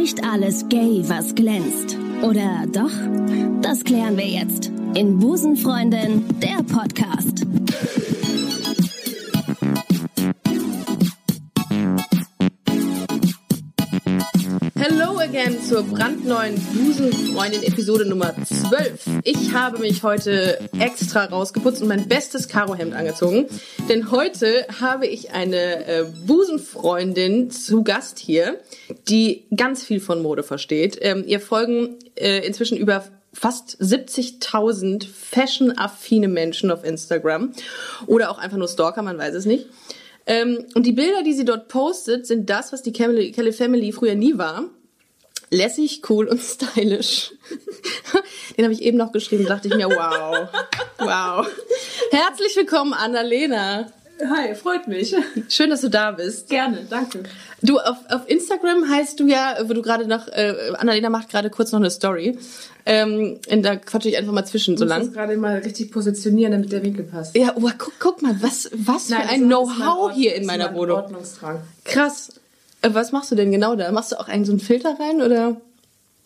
[0.00, 1.98] Nicht alles gay, was glänzt.
[2.22, 2.90] Oder doch?
[3.60, 7.44] Das klären wir jetzt in Busenfreundin, der Podcast.
[14.82, 19.20] Hello again zur brandneuen Busenfreundin Episode Nummer 12.
[19.24, 23.44] Ich habe mich heute extra rausgeputzt und mein bestes Karohemd angezogen,
[23.90, 28.58] denn heute habe ich eine äh, Busenfreundin zu Gast hier,
[29.10, 30.98] die ganz viel von Mode versteht.
[31.00, 37.52] Ähm, ihr folgen äh, inzwischen über fast 70.000 fashion-affine Menschen auf Instagram
[38.06, 39.66] oder auch einfach nur Stalker, man weiß es nicht.
[40.26, 44.14] Ähm, und die Bilder, die sie dort postet, sind das, was die Kelly, Family früher
[44.14, 44.64] nie war.
[45.50, 47.32] Lässig, cool und stylisch.
[48.56, 50.48] Den habe ich eben noch geschrieben, dachte ich mir, wow,
[50.98, 51.46] wow.
[52.10, 53.92] Herzlich willkommen, Annalena.
[54.28, 55.14] Hi, freut mich.
[55.48, 56.48] Schön, dass du da bist.
[56.48, 57.22] Gerne, danke.
[57.62, 61.50] Du, auf, auf Instagram heißt du ja, wo du gerade noch, äh, Annalena macht gerade
[61.50, 62.38] kurz noch eine Story.
[62.86, 65.12] Ähm, und da quatsche ich einfach mal zwischen so Ich muss lang.
[65.12, 67.36] gerade mal richtig positionieren, damit der Winkel passt.
[67.36, 70.96] Ja, oh, guck, guck mal, was, was für ein Know-how hier in meiner Wohnung.
[70.98, 71.60] Ordnungsdrang.
[71.84, 72.32] Krass.
[72.82, 73.90] Äh, Was machst du denn genau da?
[73.92, 75.60] Machst du auch einen so einen Filter rein oder?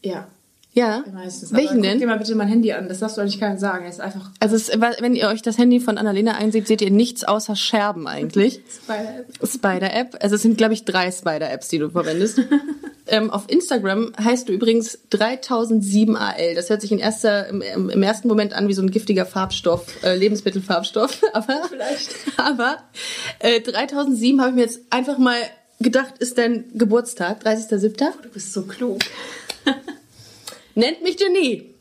[0.03, 0.27] Ja,
[0.75, 1.05] Ja.
[1.13, 1.53] meistens.
[1.53, 2.09] Welchen Aber Guck dir denn?
[2.09, 3.87] mal bitte mein Handy an, das darfst du eigentlich keinem sagen.
[3.87, 6.91] Es ist einfach Also es, wenn ihr euch das Handy von Annalena einseht, seht ihr
[6.91, 8.61] nichts außer Scherben eigentlich.
[8.89, 10.19] bei Spider-App.
[10.21, 12.41] Also es sind, glaube ich, drei Spider-Apps, die du verwendest.
[13.07, 16.55] ähm, auf Instagram heißt du übrigens 3007AL.
[16.57, 19.87] Das hört sich in erster, im, im ersten Moment an wie so ein giftiger Farbstoff,
[20.03, 21.23] äh, Lebensmittelfarbstoff.
[21.33, 22.11] Aber, Vielleicht.
[22.37, 22.79] aber
[23.39, 25.37] äh, 3007 habe ich mir jetzt einfach mal
[25.81, 27.97] gedacht, ist dein Geburtstag, 30.07.
[28.23, 29.01] Du bist so klug.
[30.75, 31.75] Nennt mich Genie.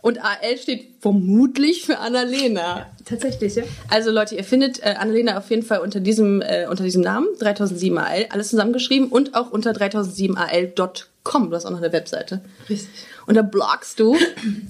[0.00, 2.86] Und AL steht vermutlich für Annalena.
[3.04, 3.64] Tatsächlich, ja?
[3.88, 7.26] Also Leute, ihr findet äh, Annalena auf jeden Fall unter diesem, äh, unter diesem Namen,
[7.40, 11.50] 3007AL, alles zusammengeschrieben und auch unter 3007AL.com.
[11.50, 12.40] Du hast auch noch eine Webseite.
[12.68, 12.88] Richtig.
[13.26, 14.16] Und da blogst du.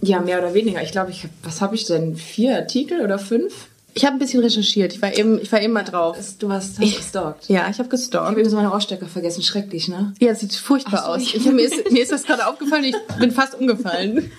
[0.02, 0.82] Ja, mehr oder weniger.
[0.82, 2.16] Ich glaube, ich was habe ich denn?
[2.16, 3.67] Vier Artikel oder fünf?
[3.98, 4.92] Ich habe ein bisschen recherchiert.
[4.92, 6.16] Ich war eben, ich war eben mal drauf.
[6.38, 7.48] Du hast, hast gestalkt.
[7.48, 8.30] Ja, ich habe Ich habe gestalkt.
[8.32, 9.42] übrigens meine Rohrstecker vergessen.
[9.42, 10.14] Schrecklich, ne?
[10.20, 11.22] Ja, sieht furchtbar so, aus.
[11.22, 14.30] ich- Ich, mir, ist, mir ist das gerade aufgefallen, ich bin fast umgefallen.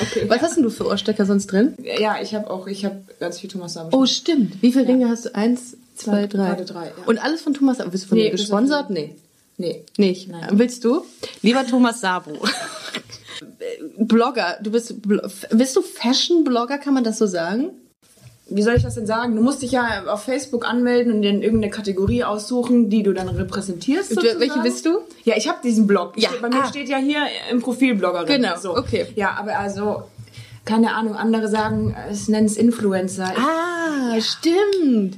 [0.00, 0.26] Okay.
[0.28, 1.74] Was hast denn du für Ohrstecker sonst drin?
[1.98, 3.88] Ja, ich habe auch, ich habe ganz viel Thomas Sam.
[3.90, 4.62] Oh, stimmt.
[4.62, 5.34] Wie viele Ringe hast du?
[5.34, 6.46] Eins, zwei, drei.
[6.50, 6.92] gerade drei, ja.
[7.06, 7.78] Und alles von Thomas.
[7.90, 8.90] Bist du von Nee, mir gesponsert?
[8.90, 9.16] Nee.
[9.56, 9.84] Nee.
[9.96, 10.28] Nicht.
[10.28, 10.46] Nein.
[10.52, 11.04] Willst du?
[11.42, 12.30] Lieber Thomas Sabo.
[13.98, 14.94] Blogger, du bist
[15.50, 17.70] bist du Fashion-Blogger, kann man das so sagen?
[18.50, 19.36] Wie soll ich das denn sagen?
[19.36, 23.28] Du musst dich ja auf Facebook anmelden und dir irgendeine Kategorie aussuchen, die du dann
[23.28, 24.10] repräsentierst.
[24.10, 24.40] Sozusagen.
[24.40, 24.98] welche bist du?
[25.24, 26.14] Ja, ich habe diesen Blog.
[26.16, 26.66] Ja, Bei mir ah.
[26.66, 28.26] steht ja hier im Profil Bloggerin.
[28.26, 28.76] Genau, So.
[28.76, 29.06] okay.
[29.14, 30.02] Ja, aber also,
[30.64, 33.32] keine Ahnung, andere sagen, es nennen es Influencer.
[33.36, 35.16] Ah, stimmt.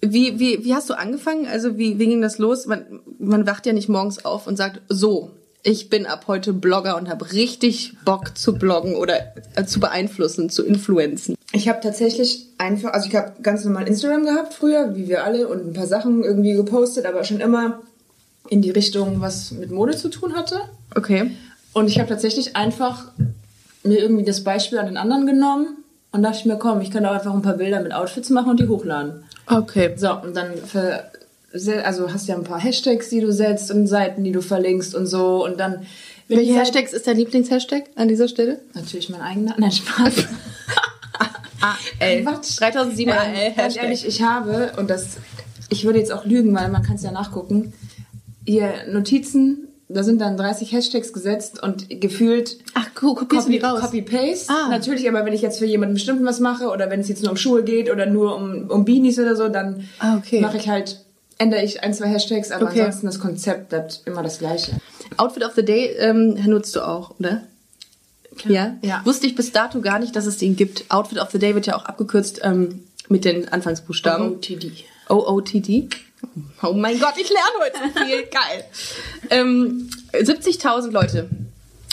[0.00, 1.46] Wie, wie, wie hast du angefangen?
[1.46, 2.66] Also wie, wie ging das los?
[2.66, 5.30] Man, man wacht ja nicht morgens auf und sagt, so,
[5.62, 10.48] ich bin ab heute Blogger und habe richtig Bock zu bloggen oder äh, zu beeinflussen,
[10.50, 11.35] zu influenzen.
[11.52, 15.48] Ich habe tatsächlich einfach, also ich habe ganz normal Instagram gehabt früher, wie wir alle,
[15.48, 17.80] und ein paar Sachen irgendwie gepostet, aber schon immer
[18.48, 20.60] in die Richtung, was mit Mode zu tun hatte.
[20.94, 21.30] Okay.
[21.72, 23.06] Und ich habe tatsächlich einfach
[23.82, 27.06] mir irgendwie das Beispiel an den anderen genommen und dachte ich mir, komm, ich kann
[27.06, 29.24] auch einfach ein paar Bilder mit Outfits machen und die hochladen.
[29.46, 29.94] Okay.
[29.96, 31.10] So, und dann ver
[31.84, 35.06] also hast ja ein paar Hashtags, die du setzt und Seiten, die du verlinkst und
[35.06, 35.86] so und dann
[36.28, 38.58] Welche Hashtags ist dein Lieblingshashtag an dieser Stelle?
[38.74, 39.54] Natürlich mein eigener.
[39.56, 40.14] Nein, Spaß.
[42.00, 42.22] AL.
[42.22, 42.60] Quatsch.
[42.60, 43.26] 3007 AL.
[43.34, 45.16] Ähm, ganz ehrlich, ich habe, und das,
[45.70, 47.72] ich würde jetzt auch lügen, weil man kann es ja nachgucken,
[48.46, 53.58] hier Notizen, da sind dann 30 Hashtags gesetzt und gefühlt Ach, co- kopierst du die
[53.58, 53.80] raus?
[53.80, 54.52] Copy-Paste.
[54.52, 54.68] Ah.
[54.68, 57.30] Natürlich, aber wenn ich jetzt für jemanden bestimmten was mache oder wenn es jetzt nur
[57.30, 60.40] um Schuhe geht oder nur um, um Beanies oder so, dann Ah, okay.
[60.40, 61.04] mache ich halt,
[61.38, 62.80] ändere ich ein, zwei Hashtags, aber Okay.
[62.80, 64.72] ansonsten das Konzept bleibt immer das gleiche.
[65.18, 67.42] Outfit of the Day ähm, nutzt du auch, oder?
[68.44, 68.76] Ja?
[68.82, 69.00] Ja.
[69.04, 70.84] Wusste ich bis dato gar nicht, dass es den gibt.
[70.90, 74.32] Outfit of the Day wird ja auch abgekürzt ähm, mit den Anfangsbuchstaben.
[74.34, 74.84] OOTD.
[75.08, 75.88] OOTD.
[76.62, 78.22] Oh mein Gott, ich lerne heute viel.
[78.30, 78.64] Geil.
[79.30, 81.28] Ähm, 70.000 Leute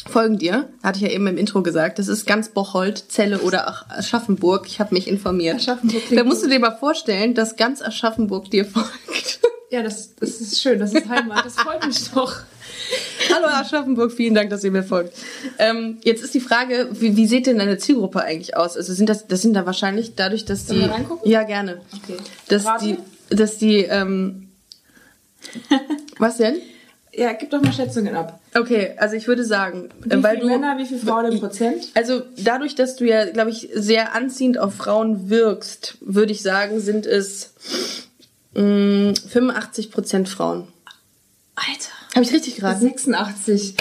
[0.10, 0.70] folgen dir.
[0.82, 2.00] Hatte ich ja eben im Intro gesagt.
[2.00, 4.68] Das ist ganz Bocholt, Celle oder Aschaffenburg.
[4.68, 5.56] Ich habe mich informiert.
[5.56, 9.40] Aschaffenburg Da musst du dir mal vorstellen, dass ganz Aschaffenburg dir folgt.
[9.70, 12.36] Ja, das, das ist schön, das ist Heimat, das freut mich doch.
[13.34, 15.14] Hallo Aschaffenburg, vielen Dank, dass ihr mir folgt.
[15.58, 18.78] Ähm, jetzt ist die Frage, wie, wie sieht denn deine Zielgruppe eigentlich aus?
[18.78, 20.88] Also sind das, das sind da wahrscheinlich dadurch, dass die.
[21.24, 21.82] Ja, gerne.
[22.04, 22.18] Okay.
[22.50, 22.86] Dass Rate?
[22.86, 24.50] die, dass die, ähm,
[26.20, 26.58] was denn?
[27.16, 28.40] Ja, gib doch mal Schätzungen ab.
[28.56, 31.40] Okay, also ich würde sagen, Wie äh, weil viele du, Männer, wie viele Frauen im
[31.40, 31.90] Prozent?
[31.94, 36.80] also dadurch, dass du ja, glaube ich, sehr anziehend auf Frauen wirkst, würde ich sagen,
[36.80, 37.54] sind es
[38.56, 40.68] mh, 85 Prozent Frauen.
[41.56, 41.93] Alter.
[42.14, 42.82] Habe ich richtig geraten?
[42.82, 43.76] 86.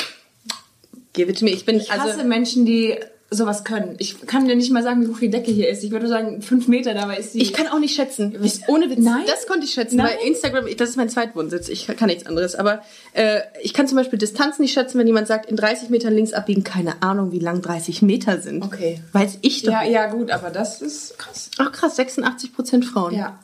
[1.12, 1.50] Give it to me.
[1.50, 2.98] Ich bin Ich hasse also Menschen, die
[3.34, 3.96] sowas können.
[3.98, 5.82] Ich kann dir nicht mal sagen, wie hoch die Decke hier ist.
[5.82, 7.40] Ich würde sagen, fünf Meter, dabei ist sie.
[7.40, 8.36] ich kann auch nicht schätzen.
[8.68, 8.98] Ohne Witz.
[8.98, 9.24] Nein?
[9.26, 10.08] Das konnte ich schätzen, Nein?
[10.08, 11.68] weil Instagram, das ist mein Zweitwohnsitz.
[11.68, 12.54] Ich kann nichts anderes.
[12.54, 12.82] Aber
[13.12, 16.32] äh, ich kann zum Beispiel Distanz nicht schätzen, wenn jemand sagt, in 30 Metern links
[16.32, 16.62] abbiegen.
[16.62, 18.62] Keine Ahnung, wie lang 30 Meter sind.
[18.64, 19.00] Okay.
[19.12, 19.72] Weiß ich doch.
[19.72, 21.50] ja, ja, gut, aber das ist krass.
[21.58, 23.14] Ach krass, 86 Prozent Frauen.
[23.14, 23.38] Ja.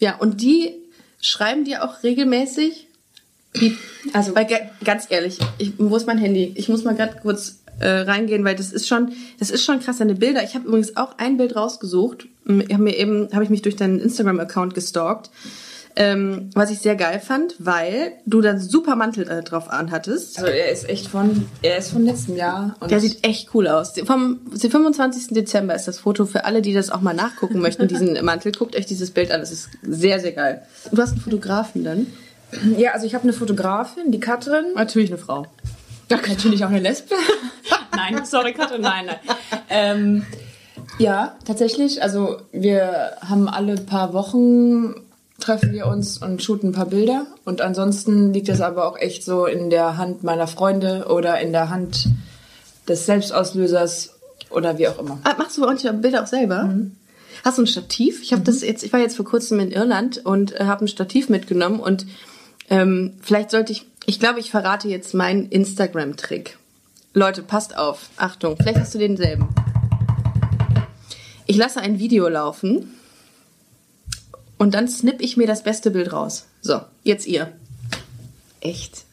[0.00, 0.74] Ja, und die
[1.20, 2.88] schreiben dir auch regelmäßig.
[4.12, 6.52] Also, weil, ga- ganz ehrlich, ich, wo ist mein Handy?
[6.56, 9.98] Ich muss mal gerade kurz äh, reingehen, weil das ist schon, das ist schon krass,
[9.98, 10.42] deine Bilder.
[10.44, 12.26] Ich habe übrigens auch ein Bild rausgesucht.
[12.46, 15.30] Ich habe mir eben, habe ich mich durch deinen Instagram-Account gestalkt.
[15.96, 20.38] Ähm, was ich sehr geil fand, weil du dann super Mantel äh, drauf anhattest.
[20.40, 22.74] Also er ist echt von, er ist von letztem Jahr.
[22.80, 23.92] Und Der sieht echt cool aus.
[24.04, 25.28] Vom den 25.
[25.28, 28.50] Dezember ist das Foto für alle, die das auch mal nachgucken möchten, diesen Mantel.
[28.50, 30.62] Guckt euch dieses Bild an, das ist sehr, sehr geil.
[30.90, 32.08] Du hast einen Fotografen dann?
[32.76, 34.66] Ja, also ich habe eine Fotografin, die Katrin.
[34.74, 35.46] Natürlich eine Frau.
[36.10, 37.14] Ja, natürlich auch eine Lesbe.
[37.96, 39.36] nein, sorry, Katrin, nein, nein.
[39.70, 40.26] Ähm,
[40.98, 42.02] ja, tatsächlich.
[42.02, 44.94] Also wir haben alle paar Wochen
[45.40, 47.26] treffen wir uns und shooten ein paar Bilder.
[47.44, 51.52] Und ansonsten liegt das aber auch echt so in der Hand meiner Freunde oder in
[51.52, 52.08] der Hand
[52.88, 54.14] des Selbstauslösers
[54.50, 55.18] oder wie auch immer.
[55.24, 56.68] Ah, machst du manche Bilder auch selber?
[57.44, 58.22] Hast du ein Stativ?
[58.22, 60.88] Ich habe das jetzt, ich war jetzt vor kurzem in Irland und äh, habe ein
[60.88, 62.06] Stativ mitgenommen und
[62.70, 66.58] ähm, vielleicht sollte ich, ich glaube, ich verrate jetzt meinen Instagram-Trick.
[67.12, 68.10] Leute, passt auf.
[68.16, 69.48] Achtung, vielleicht hast du denselben.
[71.46, 72.94] Ich lasse ein Video laufen
[74.58, 76.46] und dann snipp ich mir das beste Bild raus.
[76.60, 77.52] So, jetzt ihr.
[78.60, 79.04] Echt?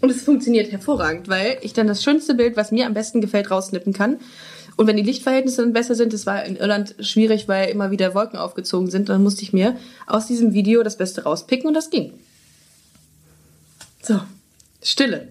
[0.00, 3.50] Und es funktioniert hervorragend, weil ich dann das schönste Bild, was mir am besten gefällt,
[3.50, 4.18] raussnippen kann.
[4.76, 8.14] Und wenn die Lichtverhältnisse dann besser sind, das war in Irland schwierig, weil immer wieder
[8.14, 9.76] Wolken aufgezogen sind, dann musste ich mir
[10.06, 12.12] aus diesem Video das Beste rauspicken und das ging.
[14.08, 14.22] So,
[14.82, 15.28] Stille.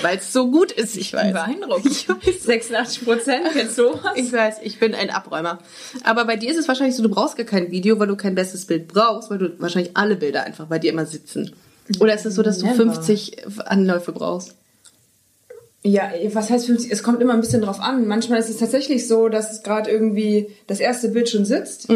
[0.00, 1.32] Weil es so gut ist, ich weiß.
[1.32, 1.86] Beeindruckend.
[1.90, 2.44] Ich weiß.
[2.44, 4.16] 86 Prozent, kennst du was?
[4.16, 5.58] Ich weiß, ich bin ein Abräumer.
[6.04, 8.36] Aber bei dir ist es wahrscheinlich so, du brauchst gar kein Video, weil du kein
[8.36, 11.52] bestes Bild brauchst, weil du wahrscheinlich alle Bilder einfach bei dir immer sitzen.
[11.98, 12.76] Oder ist es so, dass du Never.
[12.76, 14.54] 50 Anläufe brauchst?
[15.82, 16.92] Ja, was heißt 50?
[16.92, 18.06] Es kommt immer ein bisschen drauf an.
[18.06, 21.88] Manchmal ist es tatsächlich so, dass es gerade irgendwie das erste Bild schon sitzt.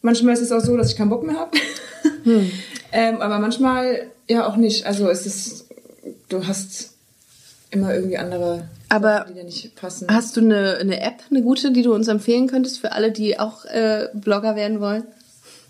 [0.00, 1.58] Manchmal ist es auch so, dass ich keinen Bock mehr habe.
[2.92, 4.86] ähm, aber manchmal ja auch nicht.
[4.86, 5.66] Also es ist,
[6.28, 6.90] du hast
[7.70, 10.08] immer irgendwie andere Aber Sachen, die dir nicht passen.
[10.10, 13.38] Hast du eine, eine App, eine gute, die du uns empfehlen könntest für alle, die
[13.38, 15.04] auch äh, Blogger werden wollen?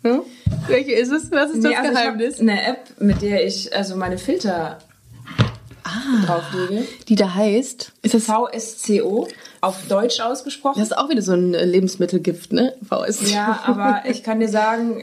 [0.02, 0.22] Hm?
[0.66, 1.30] Welche ist es?
[1.30, 2.40] Was ist Nee, das also Geheimnis?
[2.40, 4.78] eine App, mit der ich also meine Filter
[6.26, 6.84] drauflege.
[7.08, 7.92] Die da heißt.
[8.02, 9.28] Ist das, VSCO,
[9.60, 10.78] auf Deutsch ausgesprochen.
[10.80, 12.74] das ist auch wieder so ein äh, Lebensmittelgift, ne?
[12.88, 13.32] VS.
[13.32, 15.02] Ja, aber ich kann dir sagen,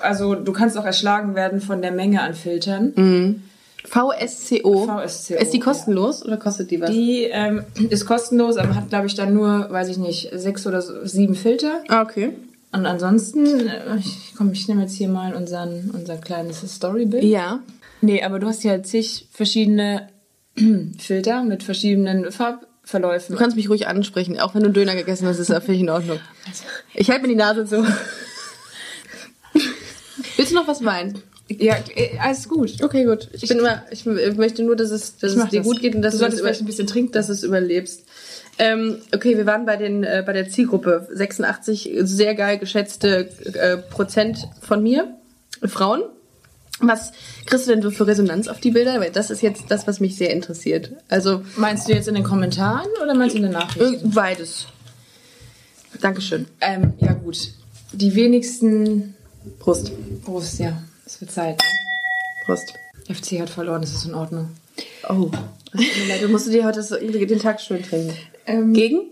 [0.00, 3.42] also du kannst auch erschlagen werden von der Menge an Filtern.
[3.84, 4.86] VSCO.
[4.86, 5.64] VSCO, Ist die ja.
[5.64, 6.90] kostenlos oder kostet die was?
[6.90, 10.80] Die ähm, ist kostenlos, aber hat, glaube ich, dann nur, weiß ich nicht, sechs oder
[10.82, 11.80] so- sieben Filter.
[11.88, 12.30] ah, okay.
[12.74, 17.22] Und ansonsten, äh, ich, komm, ich nehme jetzt hier mal unseren, unser kleines Storybild.
[17.24, 17.58] Ja.
[18.02, 20.08] Nee, aber du hast hier zig verschiedene
[20.98, 23.34] Filter mit verschiedenen Farbverläufen.
[23.34, 25.80] Du kannst mich ruhig ansprechen, auch wenn du einen Döner gegessen hast, ist das völlig
[25.80, 26.18] in Ordnung.
[26.94, 27.86] Ich halte mir die Nase zu.
[30.36, 31.22] Willst du noch was weinen?
[31.48, 32.82] ja, äh, alles gut.
[32.82, 33.28] Okay, gut.
[33.32, 35.66] Ich, bin immer, ich möchte nur, dass es, dass Ich es dir das.
[35.66, 37.12] gut geht und dass Du du, solltest es über- vielleicht ein bisschen trinken.
[37.12, 38.04] dass du es überlebst.
[38.58, 43.76] Ähm, okay, wir waren bei den äh, bei der Zielgruppe 86 sehr geil geschätzte äh,
[43.78, 45.14] Prozent von mir
[45.64, 46.02] Frauen.
[46.80, 47.12] Was
[47.46, 48.98] kriegst du denn so für Resonanz auf die Bilder?
[49.00, 50.92] Weil das ist jetzt das, was mich sehr interessiert.
[51.08, 54.06] Also Meinst du jetzt in den Kommentaren oder meinst du in den Nachrichten?
[54.06, 54.66] äh, beides.
[56.00, 56.46] Dankeschön.
[56.60, 57.52] Ähm, ja gut.
[57.92, 59.14] Die wenigsten
[59.58, 59.92] Prost.
[60.24, 60.82] Prost, ja.
[61.04, 61.58] Es wird Zeit.
[61.58, 61.64] ne?
[62.46, 62.72] Prost.
[63.08, 64.50] FC hat verloren, das ist in Ordnung.
[65.08, 65.30] Oh.
[66.20, 68.14] Du musst dir heute so, den Tag schön trinken.
[68.46, 69.02] Ähm, Gegen?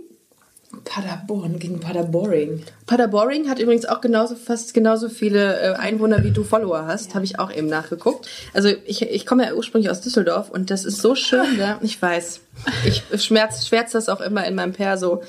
[0.85, 2.62] Paderborn gegen Paderboring.
[2.87, 7.25] Paderboring hat übrigens auch genauso fast genauso viele äh, Einwohner wie du Follower hast, habe
[7.25, 8.29] ich auch eben nachgeguckt.
[8.55, 11.79] Also ich, ich komme ja ursprünglich aus Düsseldorf und das ist so schön da.
[11.83, 12.41] Ich weiß.
[12.85, 15.23] Ich schmerz, schwärz das auch immer in meinem Perso.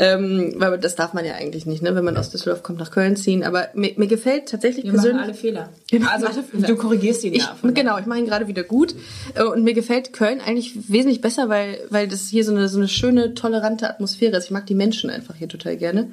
[0.00, 1.92] Ähm, weil das darf man ja eigentlich nicht, ne?
[1.96, 3.42] wenn man aus Düsseldorf kommt, nach Köln ziehen.
[3.42, 5.24] Aber mir, mir gefällt tatsächlich Wir machen persönlich.
[5.24, 5.68] alle Fehler.
[5.88, 6.66] Wir machen Also alle Fehler.
[6.68, 7.56] du korrigierst ihn Ich, ja.
[7.60, 8.94] von genau, ich mache ihn gerade wieder gut.
[9.34, 12.78] Äh, Und mir gefällt Köln eigentlich wesentlich besser, weil, weil das hier so eine, so
[12.78, 14.44] eine schöne, tolerante Atmosphäre ist.
[14.44, 16.08] Ich mag die Menschen einfach hier total gerne.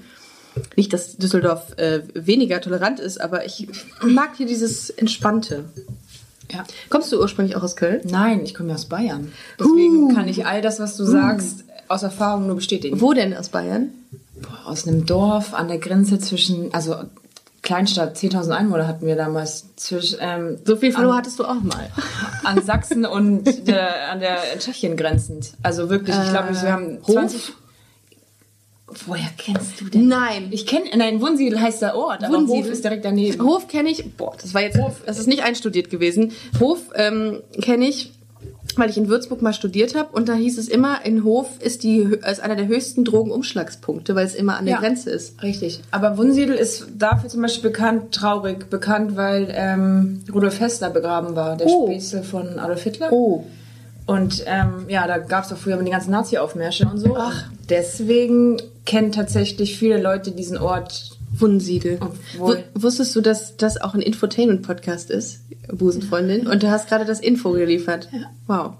[0.76, 3.68] Nicht, dass Düsseldorf äh, weniger tolerant ist, aber ich
[4.02, 5.66] mag hier dieses Entspannte.
[6.52, 6.64] Ja.
[6.90, 8.02] Kommst du ursprünglich auch aus Köln?
[8.06, 9.32] Nein, ich komme ja aus Bayern.
[9.60, 13.00] Deswegen kann ich all das, was du sagst, aus Erfahrung nur bestätigen.
[13.02, 13.90] Wo denn aus Bayern?
[14.42, 16.96] Boah, aus einem Dorf an der Grenze zwischen, also
[17.66, 19.76] Kleinstadt, 10.000 Einwohner hatten wir damals.
[19.76, 21.90] Zwischen, ähm, So viel Follower hattest du auch mal.
[22.44, 25.54] an Sachsen und der, an der Tschechien grenzend.
[25.64, 27.16] Also wirklich, ich glaube, wir haben Hof?
[27.16, 27.54] 20...
[29.08, 30.08] Woher kennst du denn?
[30.08, 30.50] Nein.
[30.52, 32.66] Ich kenne, nein, Wunsiedel heißt der Ort, aber Wunsiedel?
[32.66, 33.44] Hof ist direkt daneben.
[33.44, 36.34] Hof kenne ich, boah, das war jetzt, das ist nicht einstudiert gewesen.
[36.60, 38.14] Hof ähm, kenne ich,
[38.76, 41.84] weil ich in Würzburg mal studiert habe und da hieß es immer, in Hof ist
[41.84, 44.80] die ist einer der höchsten Drogenumschlagspunkte, weil es immer an der Ja.
[44.82, 45.42] Grenze ist.
[45.42, 45.82] Richtig.
[45.92, 51.36] Aber Wunsiedel ist dafür zum Beispiel bekannt, traurig bekannt, weil ähm, Rudolf Hess da begraben
[51.36, 51.88] war, der Oh.
[51.90, 53.12] Spitzel von Adolf Hitler.
[53.12, 53.46] Oh.
[54.08, 57.16] Und ähm, ja, da gab es auch früher immer die ganzen Nazi-Aufmärsche und so.
[57.18, 57.46] Ach.
[57.70, 61.15] Deswegen kennen tatsächlich viele Leute diesen Ort.
[61.40, 62.00] Wunsiedel.
[62.74, 66.48] Wusstest du, dass das auch ein Infotainment-Podcast ist, Busenfreundin?
[66.48, 68.10] Und du hast gerade das Info geliefert.
[68.48, 68.74] Wow.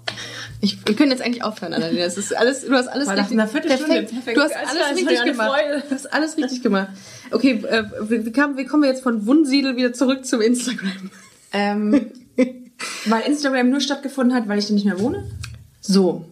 [0.60, 2.04] Ich, wir können jetzt eigentlich aufhören, Annalena.
[2.04, 4.36] Das ist alles, du hast alles War nach richtig, einer Viertelstunde perfekt.
[4.36, 5.50] Du hast Alles alles richtig gemacht.
[5.50, 5.82] Freude.
[5.88, 6.88] Du hast alles richtig gemacht.
[7.30, 11.10] Okay, äh, wie, kamen, wie kommen wir jetzt von Wunsiedel wieder zurück zum Instagram?
[11.52, 12.06] Ähm,
[13.06, 15.24] weil Instagram nur stattgefunden hat, weil ich da nicht mehr wohne.
[15.80, 16.24] So.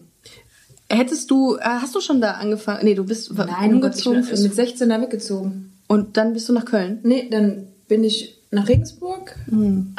[0.89, 2.83] Hättest du, äh, hast du schon da angefangen?
[2.83, 5.74] Nee, du bist oh Gott, ich umgezogen bin mit 16 da weggezogen.
[5.87, 6.99] Und dann bist du nach Köln.
[7.03, 9.35] Nee, dann bin ich nach Regensburg,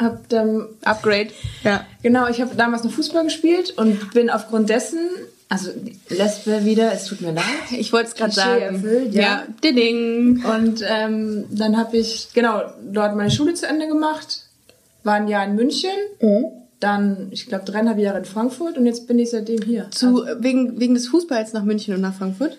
[0.01, 1.29] hab dann Upgrade.
[1.63, 1.85] Ja.
[2.01, 4.99] Genau, ich habe damals noch Fußball gespielt und bin aufgrund dessen,
[5.47, 5.69] also
[6.09, 7.43] Lesbe wieder, es tut mir leid.
[7.71, 8.61] Ich wollte es gerade sagen.
[8.61, 9.43] erfüllt, ja.
[9.63, 10.43] Ding.
[10.43, 14.45] Und ähm, dann habe ich genau dort meine Schule zu Ende gemacht,
[15.03, 15.91] war ein Jahr in München,
[16.79, 19.89] dann, ich glaube, dreieinhalb Jahre in Frankfurt und jetzt bin ich seitdem hier.
[19.91, 22.57] Zu, wegen, wegen des Fußballs nach München und nach Frankfurt?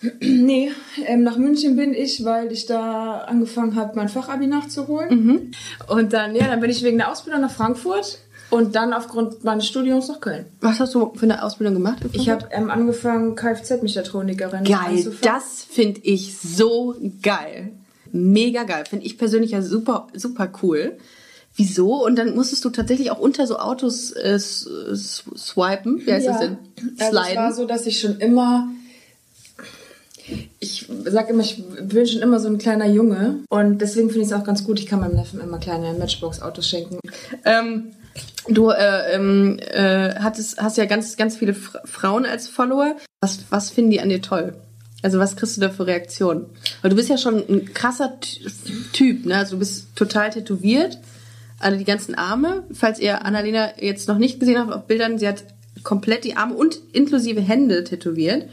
[0.20, 0.70] Nee,
[1.06, 5.24] ähm, nach München bin ich, weil ich da angefangen habe, mein Fachabi nachzuholen.
[5.24, 5.50] Mhm.
[5.88, 8.18] Und dann, ja, dann bin ich wegen der Ausbildung nach Frankfurt
[8.50, 10.46] und dann aufgrund meines Studiums nach Köln.
[10.60, 11.98] Was hast du für eine Ausbildung gemacht?
[12.12, 17.72] Ich habe ähm, angefangen, Kfz-Mechatronikerin Geil, das finde ich so geil.
[18.10, 18.84] Mega geil.
[18.88, 20.96] Finde ich persönlich ja super, super cool.
[21.56, 22.04] Wieso?
[22.04, 26.06] Und dann musstest du tatsächlich auch unter so Autos äh, swipen.
[26.06, 26.58] Wie heißt das denn?
[26.98, 28.70] Also es war so, dass ich schon immer,
[30.60, 34.32] ich sag immer, ich bin schon immer so ein kleiner Junge und deswegen finde ich
[34.32, 36.98] es auch ganz gut, ich kann meinem Neffen immer kleine Matchbox-Autos schenken.
[37.44, 37.92] Ähm,
[38.48, 42.96] du äh, ähm, äh, hattest, hast ja ganz, ganz viele Fra Frauen als Follower.
[43.20, 44.54] Was, was finden die an dir toll?
[45.02, 46.46] Also was kriegst du da für Reaktionen?
[46.82, 48.40] Weil du bist ja schon ein krasser Ty-
[48.92, 49.36] Typ, ne?
[49.36, 50.98] Also du bist total tätowiert.
[51.60, 52.64] Also die ganzen Arme.
[52.72, 55.44] Falls ihr Annalena jetzt noch nicht gesehen habt auf Bildern, sie hat
[55.84, 58.48] komplett die Arme und inklusive Hände tätowiert.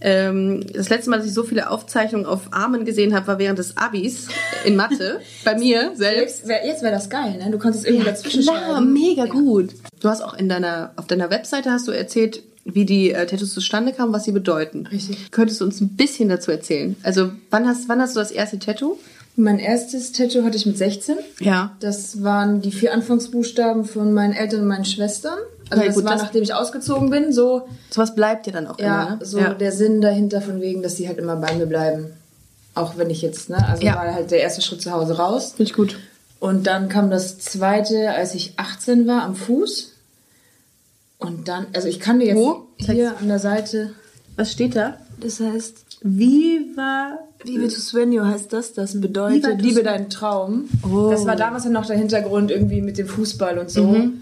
[0.00, 3.58] Ähm, das letzte Mal, dass ich so viele Aufzeichnungen auf Armen gesehen habe, war während
[3.58, 4.28] des Abis
[4.64, 5.20] in Mathe.
[5.44, 6.40] Bei mir selbst.
[6.40, 7.50] Jetzt wäre jetzt wär das geil, ne?
[7.50, 9.70] Du kannst es irgendwie dazwischen Klar, mega gut.
[10.00, 13.54] Du hast auch in deiner, auf deiner Webseite hast du erzählt, wie die äh, Tattoos
[13.54, 14.86] zustande kamen, was sie bedeuten.
[14.86, 15.30] Richtig.
[15.30, 16.96] Könntest du uns ein bisschen dazu erzählen?
[17.02, 18.98] Also, wann hast, wann hast du das erste Tattoo?
[19.36, 21.16] Mein erstes Tattoo hatte ich mit 16.
[21.38, 21.76] Ja.
[21.80, 25.38] Das waren die vier Anfangsbuchstaben von meinen Eltern und meinen Schwestern.
[25.70, 28.66] Also Okay, das gut, war, das- nachdem ich ausgezogen bin, so Sowas bleibt dir dann
[28.66, 29.24] auch Ja, immer, ne?
[29.24, 29.54] so ja.
[29.54, 32.06] der Sinn dahinter von wegen, dass die halt immer bei mir bleiben.
[32.74, 33.66] Auch wenn ich jetzt, ne?
[33.68, 33.96] Also Ja.
[33.96, 35.52] war halt der erste Schritt zu Hause raus.
[35.56, 35.98] Finde ich gut.
[36.40, 39.92] Und dann kam das zweite, als ich 18 war, am Fuß.
[41.18, 42.66] Und dann, also ich kann dir jetzt Wo?
[42.78, 43.90] hier an der Seite,
[44.36, 44.94] Was steht da?
[45.20, 47.18] das heißt, Viva.
[47.42, 50.68] Liebe to Svenio heißt das, das bedeutet Liebe deinen Traum.
[50.88, 51.10] Oh.
[51.10, 53.82] Das war damals ja noch der Hintergrund irgendwie mit dem Fußball und so.
[53.84, 54.20] Mhm.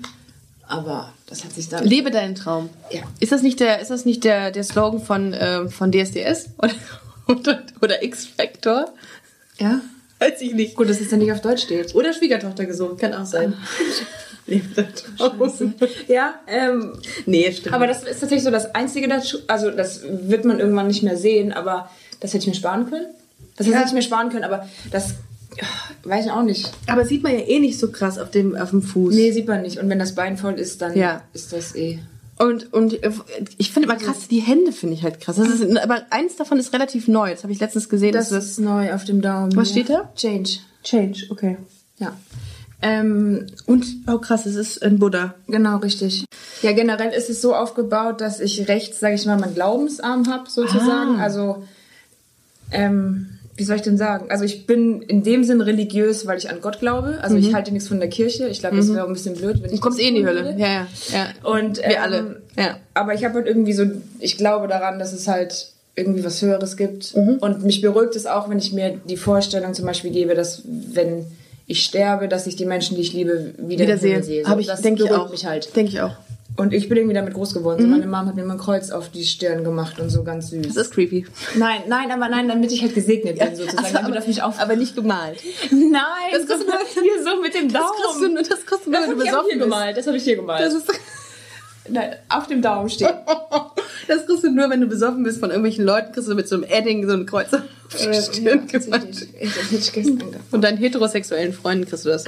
[0.66, 1.84] Aber das hat sich dann...
[1.84, 2.70] Lebe deinen Traum.
[2.90, 3.02] Ja.
[3.20, 6.50] Ist das nicht der, ist das nicht der, der Slogan von, ähm, von DSDS?
[6.58, 6.72] Oder,
[7.28, 8.92] oder, oder X-Factor?
[9.58, 9.80] Ja.
[10.18, 10.76] Weiß ich nicht.
[10.76, 11.94] Gut, dass es dann nicht auf Deutsch steht.
[11.94, 13.54] Oder Schwiegertochter gesungen, kann auch sein.
[14.46, 15.74] Lebe deinen Traum.
[16.06, 16.92] Ja, ähm,
[17.26, 17.74] Nee, stimmt.
[17.74, 19.38] Aber das ist tatsächlich so das Einzige dazu.
[19.48, 21.90] Also, das wird man irgendwann nicht mehr sehen, aber
[22.20, 23.06] das hätte ich mir sparen können.
[23.56, 23.74] Das Ja.
[23.74, 25.14] hätte ich mir sparen können, aber das
[26.04, 26.70] weiß ich auch nicht.
[26.86, 29.14] Aber sieht man ja eh nicht so krass auf dem, auf dem Fuß.
[29.14, 29.78] Nee, sieht man nicht.
[29.78, 31.22] Und wenn das Bein voll ist, dann Ja.
[31.32, 31.98] ist das eh.
[32.38, 33.10] Und, und äh,
[33.56, 35.36] ich finde immer krass, die Hände finde ich halt krass.
[35.36, 37.30] Das ist, aber eins davon ist relativ neu.
[37.30, 38.12] Das habe ich letztens gesehen.
[38.12, 39.56] Das dass ist neu auf dem Daumen.
[39.56, 39.84] Was hier.
[39.84, 40.12] steht da?
[40.14, 40.50] Change.
[40.84, 41.56] Change, okay.
[41.98, 42.14] Ja.
[42.82, 45.34] Ähm, Und, oh krass, es ist ein Buddha.
[45.48, 46.26] genau, richtig.
[46.60, 50.50] Ja, generell ist es so aufgebaut, dass ich rechts, sage ich mal, meinen Glaubensarm habe,
[50.50, 51.16] sozusagen.
[51.18, 51.22] Ah.
[51.22, 51.64] Also,
[52.70, 54.26] ähm, wie soll ich denn sagen?
[54.30, 57.18] Also ich bin in dem Sinn religiös, weil ich an Gott glaube.
[57.22, 58.48] Also ich halte nichts von der Kirche.
[58.48, 60.26] Ich glaube, das wäre auch ein bisschen blöd, wenn ich Du kommst eh in die
[60.26, 60.54] Hölle.
[60.58, 61.28] Ja, ja, ja.
[61.42, 62.42] Und Wir ähm, alle.
[62.56, 62.76] Ja.
[62.92, 63.84] Aber ich habe halt irgendwie so,
[64.18, 67.16] ich glaube daran, dass es halt irgendwie was Höheres gibt.
[67.16, 67.38] Mhm.
[67.40, 71.24] Und mich beruhigt es auch, wenn ich mir die Vorstellung zum Beispiel gebe, dass wenn
[71.66, 74.10] ich sterbe, dass ich die Menschen, die ich liebe, wieder, im Wiedersehen.
[74.10, 74.44] Himmel sehe.
[74.44, 75.30] So, Habe ich, das denke ich auch.
[75.30, 75.74] mich halt.
[75.74, 76.12] Denke ich auch.
[76.56, 77.82] Und ich bin irgendwie damit groß geworden.
[77.82, 80.48] So, meine Mom hat mir immer ein Kreuz auf die Stirn gemacht und so ganz
[80.50, 80.66] süß.
[80.68, 81.26] Das ist creepy.
[81.54, 83.78] Nein, nein, aber nein, damit ich halt gesegnet bin sozusagen.
[83.84, 84.58] Ach so, damit aber, auf mich auf.
[84.58, 85.38] aber nicht gemalt.
[85.70, 86.00] Nein,
[86.32, 87.86] Das kriegst du- hier so mit dem Daumen.
[88.02, 89.60] Das kriegst du, das kriegst du das wenn habe du ich auch hier besoffen bist.
[89.60, 89.96] gemalt.
[89.98, 90.60] Das habe ich hier gemalt.
[90.64, 90.90] Das, ist,
[91.90, 93.08] nein, auf dem Daumen steht.
[94.08, 96.56] das kriegst du nur, wenn du besoffen bist von irgendwelchen Leuten, kriegst du mit so
[96.56, 97.62] einem Edding so ein Kreuz auf
[97.92, 99.28] die Stirn gemalt.
[100.50, 102.24] Von deinen heterosexuellen Freunden kriegst du das.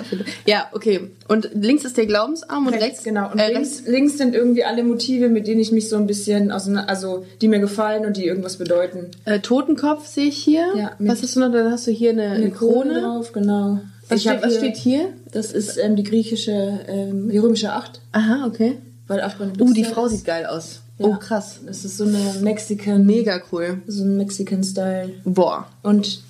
[0.46, 1.10] Ja, okay.
[1.28, 3.30] Und links ist der Glaubensarm und rechts, Rechts, genau.
[3.32, 6.52] Und äh, links, links sind irgendwie alle Motive, mit denen ich mich so ein bisschen
[6.52, 9.10] auseinander, also die mir gefallen und die irgendwas bedeuten.
[9.24, 10.66] Äh, Totenkopf sehe ich hier.
[10.76, 11.52] Ja, was hast du noch?
[11.52, 13.00] Dann hast du hier eine, eine Krone.
[13.00, 13.80] drauf, genau.
[14.08, 15.08] Was, Ich steht, hab was hier- steht hier?
[15.32, 18.00] Das ist ähm, die griechische, ähm, die römische Acht.
[18.12, 18.78] Aha, okay.
[19.08, 20.80] Weil acht beim Uh, die Frau sieht geil aus.
[20.98, 21.06] Ja.
[21.06, 21.60] Oh, krass.
[21.66, 23.82] Das ist so eine Mexican, Mega cool.
[23.86, 25.14] so ein Mexican-Style.
[25.24, 25.66] Boah.
[25.82, 26.22] Und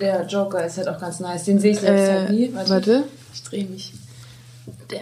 [0.00, 1.44] der Joker ist halt auch ganz nice.
[1.44, 2.44] Den sehe ich selbst halt nie.
[2.46, 3.04] Äh, warte.
[3.32, 3.92] Ich drehe mich.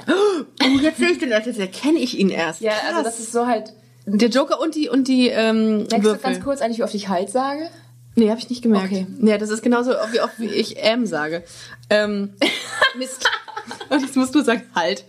[0.07, 1.47] Oh, jetzt sehe ich den erst.
[1.47, 2.61] Jetzt erkenne ich ihn erst.
[2.61, 3.05] Ja, also Krass.
[3.05, 3.73] das ist so halt.
[4.07, 6.33] Der Joker und die, und die ähm, Merkst du Würfel.
[6.33, 7.69] ganz kurz eigentlich, wie oft ich halt sage?
[8.17, 8.93] Nee, habe ich nicht gemerkt.
[8.93, 9.07] Okay.
[9.23, 11.43] Ja, das ist genauso wie oft wie ich ähm sage.
[11.91, 12.35] Ähm,
[12.99, 13.29] Mist.
[13.89, 15.05] Und jetzt musst du sagen, halt.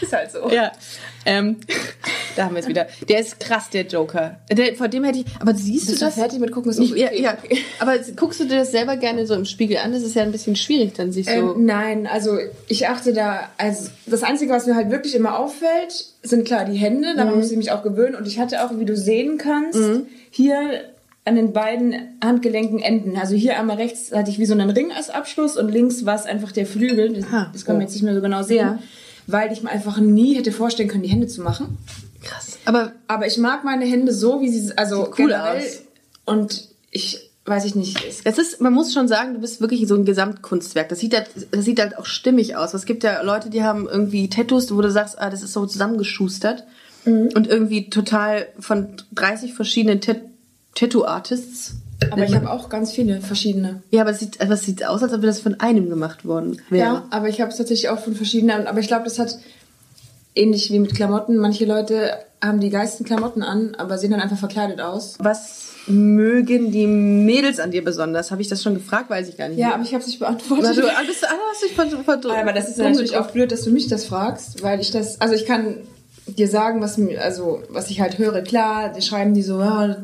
[0.00, 0.48] Ist halt so.
[0.50, 0.70] Ja.
[1.26, 1.56] Ähm,
[2.36, 2.86] da haben wir es wieder.
[3.08, 4.38] Der ist krass, der Joker.
[4.50, 5.24] Der, vor dem hätte ich.
[5.40, 6.14] Aber siehst Bist du das?
[6.14, 6.70] fertig mit gucken?
[6.70, 7.24] Ist Ich, auch ja, okay.
[7.50, 7.56] ja.
[7.80, 9.92] Aber guckst du dir das selber gerne so im Spiegel an?
[9.92, 11.32] Das ist ja ein bisschen schwierig, dann sich so.
[11.32, 16.06] Ähm, nein, also ich achte da, also das Einzige, was mir halt wirklich immer auffällt,
[16.22, 17.40] sind klar die Hände, daran Mhm.
[17.40, 18.14] muss ich mich auch gewöhnen.
[18.14, 19.78] Und ich hatte auch, wie du sehen kannst,
[20.30, 20.56] hier
[21.24, 23.16] an den beiden Handgelenken Enden.
[23.16, 26.14] Also hier einmal rechts hatte ich wie so einen Ring als Abschluss und links war
[26.14, 27.12] es einfach der Flügel.
[27.14, 27.50] Das, Aha.
[27.52, 27.84] das kann man Oh.
[27.86, 28.78] jetzt nicht mehr so genau sehen, Ja.
[29.26, 31.78] Weil ich mir einfach nie hätte vorstellen können, die Hände zu machen.
[32.22, 32.58] krass.
[32.64, 35.58] Aber Aber ich mag meine Hände so, wie sie, also cool generell.
[35.58, 35.82] aus.
[36.24, 39.94] Und ich weiß ich nicht, es ist, man muss schon sagen, du bist wirklich so
[39.94, 40.88] ein Gesamtkunstwerk.
[40.88, 42.74] Das sieht halt, das sieht halt auch stimmig aus.
[42.74, 45.64] Es gibt ja Leute, die haben irgendwie Tattoos, wo du sagst, ah, das ist so
[45.64, 46.64] zusammengeschustert.
[47.04, 47.28] Mhm.
[47.34, 50.22] Und irgendwie total von 30 verschiedenen Tat
[50.74, 51.74] Tattoo-Artists.
[52.10, 53.82] Aber ich habe auch ganz viele verschiedene.
[53.90, 56.60] Ja, aber es sieht, aber es sieht aus, als ob das von einem gemacht worden
[56.70, 56.84] wäre.
[56.86, 58.66] Ja, aber ich habe es tatsächlich auch von verschiedenen.
[58.66, 59.38] Aber ich glaube, das hat
[60.34, 61.36] ähnlich wie mit Klamotten.
[61.36, 62.10] Manche Leute
[62.42, 65.14] haben die geilsten Klamotten an, aber sehen dann einfach verkleidet aus.
[65.18, 68.30] Was mögen die Mädels an dir besonders?
[68.30, 69.08] Habe ich das schon gefragt?
[69.08, 69.58] Weiß ich gar nicht.
[69.58, 69.74] Ja, mehr.
[69.76, 70.66] aber ich habe es nicht beantwortet.
[70.66, 73.62] ah, bist du, ah, hast dich ver- ver- aber das ist natürlich auch blöd, dass
[73.62, 75.78] du mich das fragst, weil ich das, also ich kann
[76.26, 78.42] dir sagen, was mir, also was ich halt höre.
[78.42, 79.96] Klar, die schreiben die so, ja,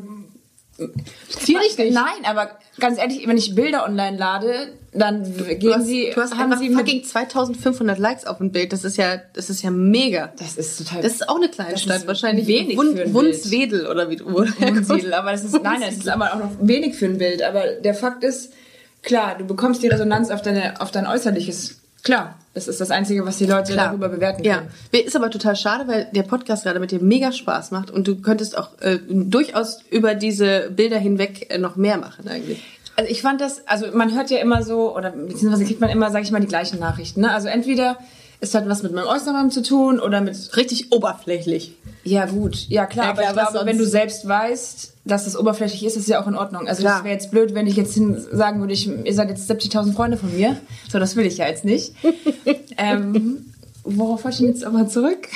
[1.39, 1.93] Schwierig nicht.
[1.93, 6.21] Nein, aber ganz ehrlich, wenn ich Bilder online lade, dann gehen Du hast, sie, du
[6.21, 8.73] hast haben einfach sie fucking 2500 Likes auf dem Bild.
[8.73, 10.33] Das ist ja, das ist ja mega.
[10.37, 12.47] das ist total Das ist auch eine Kleinstadt, wahrscheinlich.
[12.47, 16.09] wenig Wund, für ein Wundswedel oder wie du Wunsiedel, aber das ist, nein, das ist
[16.09, 17.41] aber auch noch wenig für ein Bild.
[17.41, 18.53] Aber der Fakt ist,
[19.01, 21.81] klar, du bekommst die Resonanz auf deine, auf dein Äußerliches.
[22.03, 23.87] Klar, das ist das Einzige, was die Leute Klar.
[23.87, 24.57] darüber bewerten Ja,
[24.91, 25.05] können.
[25.05, 28.15] ist aber total schade, weil der Podcast gerade mit dir mega Spaß macht und du
[28.17, 32.63] könntest auch äh, durchaus über diese Bilder hinweg äh, noch mehr machen eigentlich.
[32.95, 36.11] Also ich fand das, also man hört ja immer so, oder beziehungsweise kriegt man immer,
[36.11, 37.21] sag ich mal, die gleichen Nachrichten.
[37.21, 37.31] Ne?
[37.31, 37.97] Also entweder
[38.43, 41.75] es hat was mit meinem Äußeren zu tun oder mit Richtig oberflächlich.
[42.03, 42.67] Ja, gut.
[42.67, 43.05] Ja, klar.
[43.05, 46.21] Ja, aber klar, ich glaube, wenn du selbst weißt, dass das oberflächlich ist, ist ja
[46.21, 46.67] auch in Ordnung.
[46.67, 46.95] Also Klar.
[46.95, 50.17] das wäre jetzt blöd, wenn ich jetzt sagen würde, ich, ihr seid jetzt 70.000 Freunde
[50.17, 50.57] von mir.
[50.91, 51.93] So, das will ich ja jetzt nicht.
[52.77, 53.45] ähm,
[53.85, 55.29] worauf wollte ich jetzt aber zurück?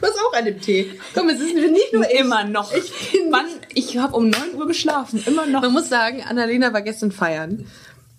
[0.00, 0.90] Was auch an dem Tee.
[1.14, 2.20] Komm, es ist nicht nur ich.
[2.20, 2.72] Immer noch.
[2.72, 2.90] Ich,
[3.30, 5.22] Mann, ich habe um 9 Uhr geschlafen.
[5.26, 5.60] Immer noch.
[5.60, 7.66] Man muss sagen, Annalena war gestern feiern.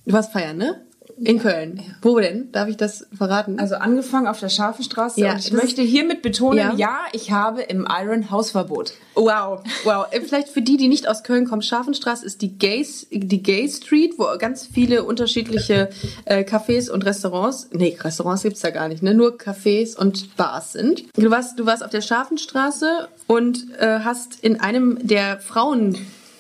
[0.06, 0.82] Du warst feiern, ne?
[1.24, 1.82] In Köln.
[2.02, 2.52] Wo denn?
[2.52, 3.60] Darf ich das verraten?
[3.60, 5.22] Also angefangen auf der Scharfenstraße.
[5.22, 6.74] Ja, und ich möchte hiermit betonen, Ja.
[6.76, 6.98] ja.
[7.14, 8.94] ich habe im Iron Hausverbot.
[9.14, 10.06] Wow, wow.
[10.12, 13.70] Äh, Vielleicht für die, die nicht aus Köln kommen, Scharfenstraße ist die Gay, die Gay
[13.70, 15.90] Street, wo ganz viele unterschiedliche
[16.26, 19.14] äh, Cafés und Restaurants, nee, Restaurants gibt's da gar nicht, ne?
[19.14, 21.04] nur Cafés und Bars sind.
[21.16, 25.40] Du warst, du warst auf der Scharfenstraße und äh, hast in einem der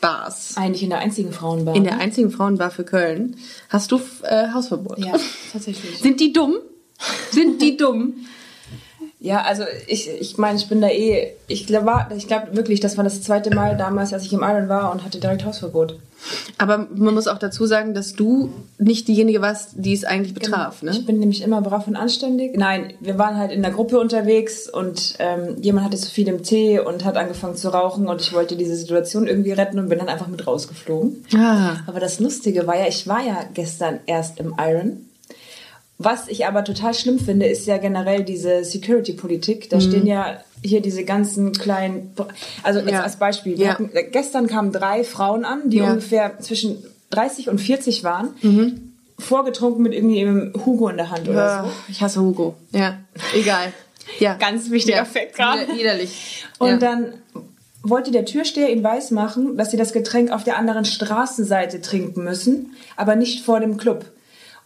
[0.01, 1.75] Frauenbars, Eigentlich in der einzigen Frauenbar.
[1.75, 3.37] in der einzigen Frauenbar für Köln,
[3.69, 4.97] hast du äh, Hausverbot.
[4.99, 5.13] Ja,
[5.51, 5.99] tatsächlich.
[5.99, 6.55] Sind die dumm?
[7.31, 8.13] Sind die dumm?
[9.23, 12.97] Ja, also ich, ich meine, ich bin da eh, ich glaube ich glaub wirklich, das
[12.97, 15.99] war das zweite Mal damals, als ich im Iron war und hatte direkt Hausverbot.
[16.57, 20.81] Aber man muss auch dazu sagen, dass du nicht diejenige warst, die es eigentlich betraf,
[20.81, 20.89] ne?
[20.91, 22.57] Ich bin nämlich immer brav und anständig.
[22.57, 26.41] Nein, wir waren halt in der Gruppe unterwegs und ähm, jemand hatte zu viel im
[26.41, 29.99] Tee und hat angefangen zu rauchen und ich wollte diese Situation irgendwie retten und bin
[29.99, 31.25] dann einfach mit rausgeflogen.
[31.35, 31.75] Ah.
[31.85, 35.05] Aber das Lustige war ja, ich war ja gestern erst im Iron.
[36.03, 39.69] Was ich aber total schlimm finde, ist ja generell diese Security-Politik.
[39.69, 42.13] Da stehen ja hier diese ganzen kleinen,
[42.63, 43.01] also jetzt Ja.
[43.03, 43.59] als Beispiel.
[43.59, 43.69] Ja.
[43.73, 45.89] hatten, gestern kamen drei Frauen an, die Ja.
[45.89, 48.29] ungefähr zwischen 30 und 40 waren,
[49.19, 51.71] vorgetrunken mit irgendwie einem Hugo in der Hand oder so.
[51.89, 52.55] Ich hasse Hugo.
[52.71, 52.97] Ja,
[53.35, 53.71] egal.
[54.19, 54.35] Ja.
[54.39, 55.05] Ganz wichtiger Ja.
[55.05, 55.61] Fakt gerade.
[55.67, 56.45] Wider- Widerlich.
[56.59, 56.77] Und ja.
[56.77, 57.13] dann
[57.83, 62.75] wollte der Türsteher ihn weismachen, dass sie das Getränk auf der anderen Straßenseite trinken müssen,
[62.95, 64.05] aber nicht vor dem Club.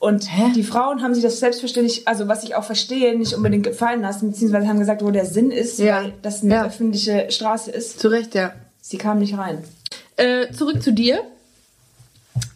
[0.05, 4.01] Und die Frauen haben sich das selbstverständlich, also was ich auch verstehe, nicht unbedingt gefallen
[4.01, 5.97] lassen, beziehungsweise haben gesagt, wo der Sinn ist, Ja.
[6.03, 6.65] weil das eine Ja.
[6.65, 7.99] öffentliche Straße ist.
[7.99, 8.53] Zu Recht, ja.
[8.81, 9.63] Sie kam nicht rein.
[10.17, 11.19] Äh, zurück zu dir.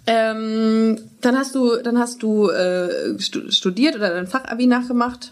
[0.08, 5.32] Ähm, dann hast du, dann hast du äh, stu- studiert oder dein Fachabi nachgemacht.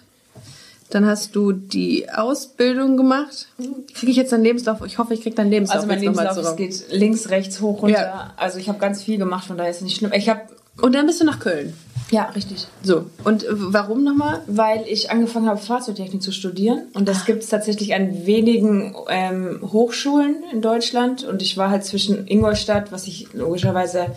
[0.90, 3.48] Dann hast du die Ausbildung gemacht.
[3.94, 4.80] Kriege ich jetzt deinen Lebenslauf?
[4.86, 8.00] Ich hoffe, ich krieg deinen Lebenslauf Also mein Lebenslauf, es geht links, rechts, hoch, runter.
[8.02, 8.34] Ja.
[8.38, 10.14] Also ich habe ganz viel gemacht, von daher ist es nicht schlimm.
[10.14, 10.42] Ich habe,
[10.82, 11.74] Und dann bist du nach Köln.
[12.10, 12.68] Ja, richtig.
[12.84, 13.06] So.
[13.24, 14.42] Und äh, warum nochmal?
[14.48, 16.84] Weil ich angefangen habe, Fahrzeugtechnik zu studieren.
[16.94, 21.24] Und das gibt es tatsächlich an wenigen ähm, Hochschulen in Deutschland.
[21.24, 24.08] Und ich war halt zwischen Ingolstadt, was sich logischerweise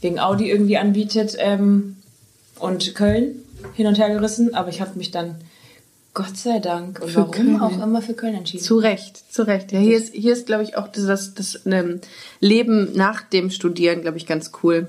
[0.00, 1.96] wegen Audi irgendwie anbietet, ähm,
[2.58, 3.42] und Köln
[3.74, 4.54] hin und her gerissen.
[4.54, 5.36] Aber ich habe mich dann,
[6.14, 7.60] Gott sei Dank, und Für warum Köln.
[7.60, 8.62] auch immer für Köln entschieden.
[8.62, 9.72] Zu Recht, zu Recht.
[9.72, 12.00] Ja, hier ist, hier ist, glaube ich, auch das, das, das ähm,
[12.40, 14.88] Leben nach dem Studieren, glaube ich, ganz cool.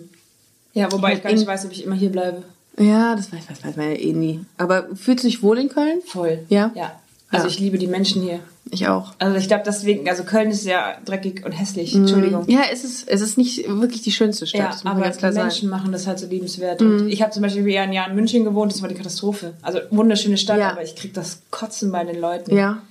[0.74, 2.44] Ja, wobei ich gar nicht weiß, ob ich immer hier bleibe.
[2.78, 4.40] Ja, das weiß, weiß, weiß man ja eh nie.
[4.58, 6.00] Aber fühlst du dich wohl in Köln?
[6.06, 6.40] Voll.
[6.50, 6.72] Ja?
[6.74, 6.94] Ja.
[7.30, 7.52] Also Ja.
[7.52, 8.40] ich liebe die Menschen hier.
[8.70, 9.14] Ich auch.
[9.20, 11.94] Also ich glaube deswegen, also Köln ist ja dreckig und hässlich.
[11.96, 12.46] Entschuldigung.
[12.48, 14.84] Ja, es ist, es ist nicht wirklich die schönste Stadt.
[14.84, 15.66] Ja, aber die Menschen.
[15.68, 15.72] Mhm.
[15.72, 16.82] machen das halt so liebenswert.
[16.82, 19.54] Und ich habe zum Beispiel eher ein Jahr in München gewohnt, das war die Katastrophe.
[19.62, 20.72] Also wunderschöne Stadt, Ja.
[20.72, 22.56] aber ich krieg das Kotzen bei den Leuten.
[22.56, 22.82] Ja.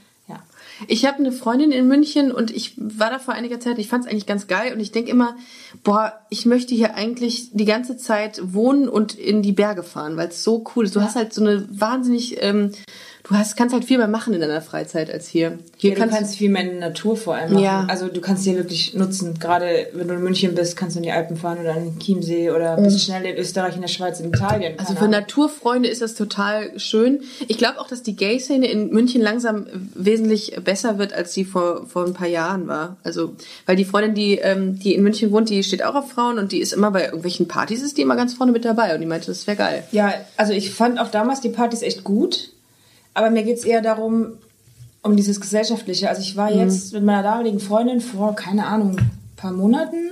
[0.81, 0.87] Ja.
[0.89, 3.79] Ich habe eine Freundin in München und ich war da vor einiger Zeit.
[3.79, 5.37] Ich fand es eigentlich ganz geil und ich denke immer,
[5.85, 10.29] boah, ich möchte hier eigentlich die ganze Zeit wohnen und in die Berge fahren, weil
[10.29, 10.97] es so cool ist.
[10.97, 12.73] Du hast halt so eine wahnsinnig, ähm,
[13.25, 15.59] du hast kannst halt viel mehr machen in deiner Freizeit als hier.
[15.77, 17.65] Hier Ja, du kannst viel mehr in der Natur vor allem machen.
[17.65, 17.87] Ja.
[17.89, 19.39] Also du kannst hier wirklich nutzen.
[19.39, 21.99] Gerade wenn du in München bist, kannst du in die Alpen fahren oder an den
[21.99, 24.79] Chiemsee oder bist schnell in Österreich, in der Schweiz, in Italien.
[24.79, 25.13] Also für Ahnung.
[25.13, 27.21] Naturfreunde ist das total schön.
[27.49, 31.87] Ich glaube auch, dass die Gay-Szene in München langsam wesentlich besser wird, als sie vor,
[31.87, 32.97] vor ein paar Jahren war.
[33.03, 33.35] Also,
[33.67, 36.53] weil die Freundin, die, ähm, die in München wohnt, die steht auch auf Frauen und
[36.53, 39.07] die ist immer bei irgendwelchen Partys, ist die immer ganz vorne mit dabei und die
[39.07, 39.85] meinte, das wäre geil.
[39.93, 42.51] Ja, also ich fand auch damals die Partys echt gut,
[43.15, 44.33] aber mir geht's eher darum,
[45.03, 46.09] um dieses Gesellschaftliche.
[46.09, 46.39] Also ich Mhm.
[46.39, 50.11] war jetzt mit meiner damaligen Freundin vor, keine Ahnung, ein paar Monaten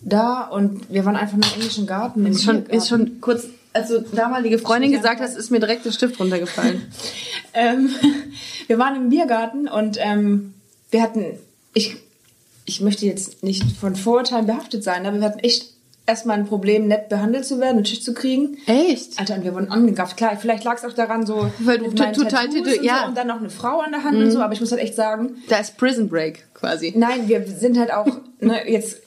[0.00, 2.24] da und wir waren einfach nur im englischen Garten.
[2.26, 2.76] Ist schon, Biergarten.
[2.76, 6.82] ist schon kurz, also damalige Freundin gesagt hast, ist mir direkt der Stift runtergefallen.
[7.52, 7.90] Ähm,
[8.68, 10.54] wir waren im Biergarten und ähm,
[10.92, 11.24] wir hatten,
[11.74, 11.96] ich,
[12.64, 15.69] ich möchte jetzt nicht von Vorurteilen behaftet sein, aber wir hatten echt
[16.10, 18.58] erstmal ein Problem, nett behandelt zu werden, einen Tisch zu kriegen.
[18.66, 19.18] Echt?
[19.18, 20.16] Alter, und wir wurden angegafft.
[20.16, 23.00] Klar, vielleicht lag es auch daran, so Weil du total Tattoos tätow- und, ja.
[23.02, 24.82] so, und dann noch eine Frau an der Hand und so, aber ich muss halt
[24.82, 26.92] echt sagen, Da ist Prison Break quasi.
[26.96, 28.06] nein, wir sind halt auch
[28.40, 28.98] ne, jetzt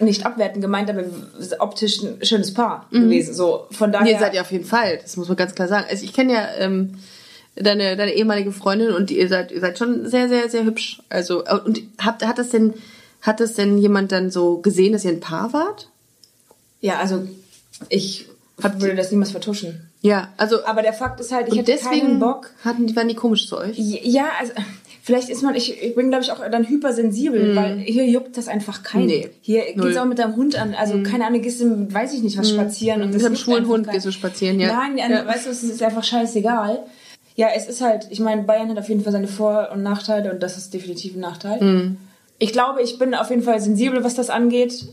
[0.00, 3.34] nicht abwertend gemeint, aber wir sind optisch ein schönes Paar gewesen.
[3.34, 4.12] So, von daher.
[4.12, 5.86] Ihr seid ja auf jeden Fall, das muss man ganz klar sagen.
[5.88, 6.98] Also ich kenne ja ähm,
[7.54, 11.00] deine, deine ehemalige Freundin und ihr seid, ihr seid schon sehr, sehr, sehr hübsch.
[11.08, 12.74] Also, äh, und habt, hat das denn,
[13.22, 15.88] hat das denn jemand dann so gesehen, dass ihr ein Paar wart?
[16.80, 17.26] Ja, also
[17.88, 18.26] ich
[18.58, 19.90] würde das niemals vertuschen.
[20.02, 22.50] Ja, also, Aber der Fakt ist halt, ich deswegen keinen Bock.
[22.64, 23.76] hatten die, waren die komisch zu euch?
[23.76, 24.52] Ja, also
[25.02, 28.46] vielleicht ist man, ich, ich bin glaube ich auch dann hypersensibel, weil hier juckt das
[28.48, 29.02] einfach keinen.
[29.02, 29.08] Mhm.
[29.08, 29.74] Nee, Hier null.
[29.76, 29.88] Mhm.
[29.88, 30.74] geht's auch mit deinem Hund an.
[30.74, 33.36] Also keine Ahnung, gehst du, mit, weiß ich nicht, was spazieren und Mit das einem
[33.36, 34.68] schwulen Hund gehst du spazieren, ja.
[34.72, 35.26] Nein, Ja.
[35.26, 36.78] weißt du, es ist einfach scheißegal.
[37.34, 40.32] Ja, es ist halt, ich meine, Bayern hat auf jeden Fall seine Vor- und Nachteile
[40.32, 41.96] und das ist definitiv ein Nachteil.
[42.38, 44.86] Ich glaube, ich bin auf jeden Fall sensibel, was das angeht.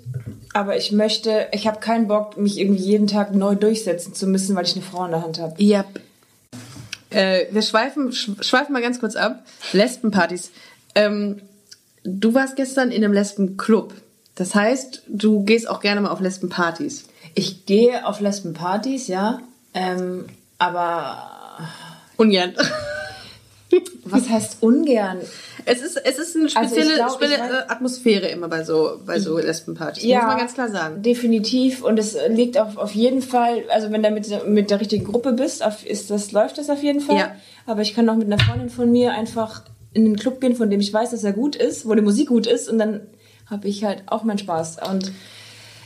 [0.54, 4.56] Aber ich möchte, ich habe keinen Bock, mich irgendwie jeden Tag neu durchsetzen zu müssen,
[4.56, 5.62] weil ich eine Frau in der Hand habe.
[5.62, 6.00] Yep.
[7.10, 9.44] Äh, wir schweifen, sch- schweifen mal ganz kurz ab.
[9.72, 10.52] Lesbenpartys.
[10.96, 11.42] Ähm,
[12.04, 13.94] du warst gestern in einem Lesbenclub.
[14.36, 17.06] Das heißt, du gehst auch gerne mal auf Lesbenpartys.
[17.36, 19.40] Ich gehe auf Lesbenpartys, ja.
[19.74, 20.26] Ähm,
[20.60, 21.60] aber
[22.18, 22.54] Ungern.
[24.06, 25.18] was heißt ungern?
[25.66, 29.00] Es ist, es ist eine Also spezielle, glaub, ich spezielle weiß- Atmosphäre immer bei so,
[29.06, 30.04] bei so Lesbenpartys.
[30.04, 31.02] Muss man ganz klar sagen.
[31.02, 31.84] Definitiv.
[31.84, 35.34] Und es liegt auch auf jeden Fall, also wenn du mit, mit der richtigen Gruppe
[35.34, 37.18] bist, auf, ist das, läuft das auf jeden Fall.
[37.18, 37.36] Ja.
[37.66, 40.70] Aber ich kann auch mit einer Freundin von mir einfach in einen Club gehen, von
[40.70, 43.02] dem ich weiß, dass er gut ist, wo die Musik gut ist und dann
[43.50, 44.78] habe ich halt auch meinen Spaß.
[44.90, 45.12] Und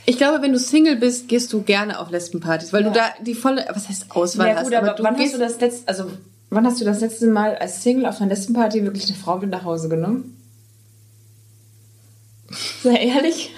[0.06, 2.88] Ich glaube, wenn du Single bist, gehst du gerne auf Lesbenpartys, weil Ja.
[2.88, 4.74] du da die volle, was heißt Auswahl ja gut, hast.
[4.82, 6.04] aber, du wann hast du das letzte, also
[6.50, 9.50] wann hast du das letzte Mal als Single auf einer Lesbenparty wirklich eine Frau mit
[9.50, 10.36] nach Hause genommen?
[12.82, 13.50] Sei ehrlich?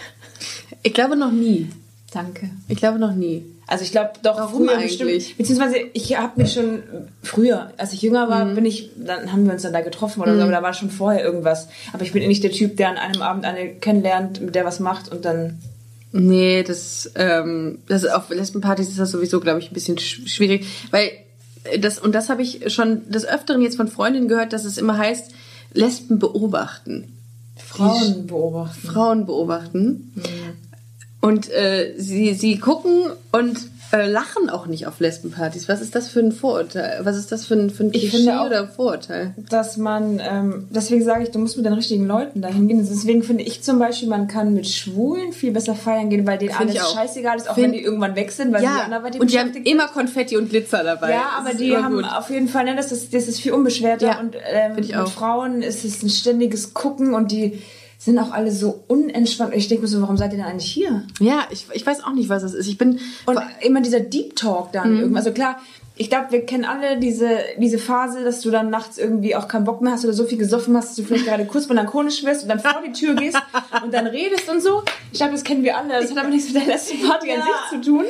[0.83, 1.69] ich glaube noch nie.
[2.13, 2.51] Danke.
[2.69, 3.45] Ich glaube noch nie.
[3.69, 4.99] Also ich glaube doch Warum früher eigentlich?
[4.99, 5.39] bestimmt.
[5.39, 6.83] Beziehungsweise ich habe mich schon
[7.23, 10.35] früher, als ich jünger war, bin ich, dann haben wir uns dann da getroffen oder
[10.35, 11.69] so, aber da war schon vorher irgendwas.
[11.93, 14.81] Aber ich bin nicht der Typ, der an einem Abend eine kennenlernt, mit der was
[14.81, 15.61] macht und dann.
[16.11, 20.67] Nee, das, ähm, das auf Lesbenpartys ist das sowieso, glaube ich, ein bisschen sch- schwierig,
[20.91, 21.13] weil
[21.81, 24.99] das, und das habe ich schon des Öfteren jetzt von Freundinnen gehört, dass es immer
[24.99, 25.33] heißt,
[25.73, 27.17] Lesben beobachten.
[27.57, 28.89] Frauen beobachten.
[28.89, 30.13] Frauen beobachten.
[31.21, 33.59] Und äh, sie, sie gucken und
[33.93, 35.69] äh, lachen auch nicht auf Lesbenpartys.
[35.69, 37.01] Was ist das für ein Vorurteil?
[37.03, 39.35] Was ist das für ein, für ein Ich Klischee finde auch- oder Vorurteil?
[39.51, 42.79] dass man, ähm, deswegen sage ich, du musst mit den richtigen Leuten dahin gehen.
[42.89, 46.53] Deswegen finde ich zum Beispiel, man kann mit Schwulen viel besser feiern gehen, weil denen
[46.55, 49.21] Find alles scheißegal ist, auch Find- wenn die irgendwann weg sind, weil sie Ja, anderweitig
[49.21, 51.11] und die haben immer Konfetti und Glitzer dabei.
[51.11, 52.05] Ja, aber die haben gut.
[52.05, 54.93] auf jeden Fall, ne, das ist, das ist viel unbeschwerter Ja, und ähm, mit.
[55.11, 57.61] Frauen ist es ein ständiges Gucken und die
[58.03, 59.53] sind auch alle so unentspannt.
[59.53, 61.03] Und ich denke mir so, warum seid ihr denn eigentlich hier?
[61.21, 62.67] Ja, ich, ich weiß auch nicht, was es ist.
[62.67, 64.99] Ich bin Und immer dieser Deep Talk dann Mhm.
[65.01, 65.17] irgendwie.
[65.19, 65.61] Also klar,
[65.97, 69.65] ich glaube, wir kennen alle diese, diese Phase, dass du dann nachts irgendwie auch keinen
[69.65, 72.45] Bock mehr hast oder so viel gesoffen hast, dass du vielleicht gerade kurz melancholisch wirst
[72.45, 73.37] und dann vor die Tür gehst
[73.85, 74.83] und dann redest und so.
[75.13, 76.01] Ich glaube, das kennen wir alle.
[76.01, 77.45] Das hat aber nichts mit der letzten Party an Ja.
[77.45, 78.05] sich zu tun.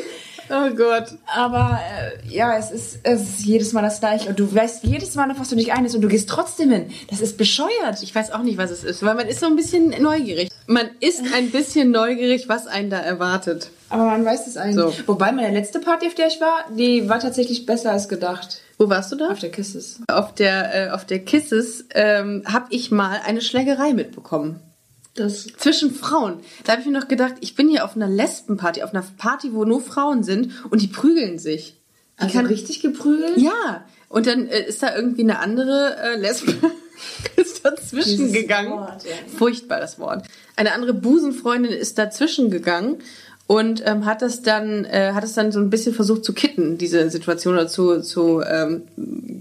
[0.50, 1.14] Oh Gott.
[1.26, 4.28] Aber äh, ja, es ist, es ist jedes Mal das gleiche.
[4.28, 6.90] Und du weißt jedes Mal, auf was du dich einlässt und du gehst trotzdem hin.
[7.08, 8.02] Das ist bescheuert.
[8.02, 10.50] Ich weiß auch nicht, was es ist, weil man ist so ein bisschen neugierig.
[10.66, 13.70] Man ist ein bisschen neugierig, was einen da erwartet.
[13.90, 14.96] Aber man weiß es eigentlich.
[14.96, 15.06] So.
[15.06, 18.60] Wobei meine letzte Party, auf der ich war, die war tatsächlich besser als gedacht.
[18.78, 19.28] Wo warst du da?
[19.28, 20.00] Auf der Kisses.
[20.08, 24.60] Auf der, äh, auf der Kisses ähm, habe ich mal eine Schlägerei mitbekommen.
[25.14, 26.38] Das Zwischen Frauen.
[26.64, 29.52] Da habe ich mir noch gedacht, ich bin hier auf einer Lesbenparty, auf einer Party,
[29.52, 31.76] wo nur Frauen sind und die prügeln sich.
[32.20, 33.36] Die also richtig geprügelt?
[33.38, 33.84] Ja.
[34.08, 36.54] Und dann äh, ist da irgendwie eine andere äh, Lesbe
[37.36, 38.72] ist dazwischen Dieses gegangen.
[38.72, 39.10] Wort, ja.
[39.36, 40.26] Furchtbares Wort.
[40.56, 42.98] Eine andere Busenfreundin ist dazwischen gegangen
[43.46, 46.78] und ähm, hat das dann äh, hat es dann so ein bisschen versucht zu kitten
[46.78, 48.82] diese Situation oder zu zu ähm,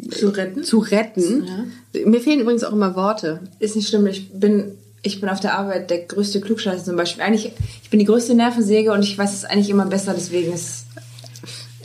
[0.09, 0.63] Zu retten?
[0.63, 1.71] zu retten.
[2.05, 3.41] Mir fehlen übrigens auch immer Worte.
[3.59, 4.07] Ist nicht schlimm.
[4.07, 7.23] Ich bin, ich bin auf der Arbeit der größte Klugscheißer zum Beispiel.
[7.23, 7.51] Eigentlich,
[7.83, 10.13] ich bin die größte Nervensäge und ich weiß es eigentlich immer besser.
[10.13, 10.85] Deswegen ist,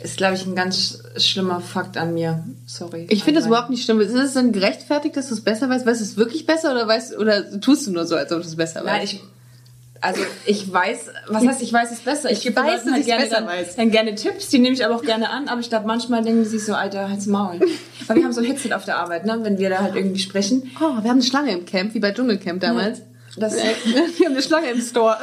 [0.03, 2.43] ist glaube ich, ein ganz schlimmer Fakt an mir.
[2.65, 3.07] Sorry.
[3.09, 4.01] Ich finde das überhaupt nicht schlimm.
[4.01, 5.85] Ist es dann gerechtfertigt, dass du es besser weißt?
[5.85, 8.47] Weißt du es wirklich besser oder weißt oder tust du nur so, als ob du
[8.47, 8.87] es besser weißt?
[8.87, 9.23] Nein, ich,
[10.01, 12.31] also ich weiß, was heißt, ich weiß es besser.
[12.31, 13.75] Ich, Ich weiß, dass ich's gerne, besser dann, weiß.
[13.75, 15.47] dann gerne Tipps, die nehme ich aber auch gerne an.
[15.47, 17.59] Aber ich glaube, manchmal denken die sich so, Alter, halt's Maul.
[18.07, 20.19] Weil wir haben so ein Headset auf der Arbeit, ne, wenn wir da halt irgendwie
[20.19, 20.71] sprechen.
[20.77, 23.01] oh, wir haben eine Schlange im Camp, wie bei Dschungelcamp damals.
[23.37, 25.17] Das wir haben eine Schlange im Store.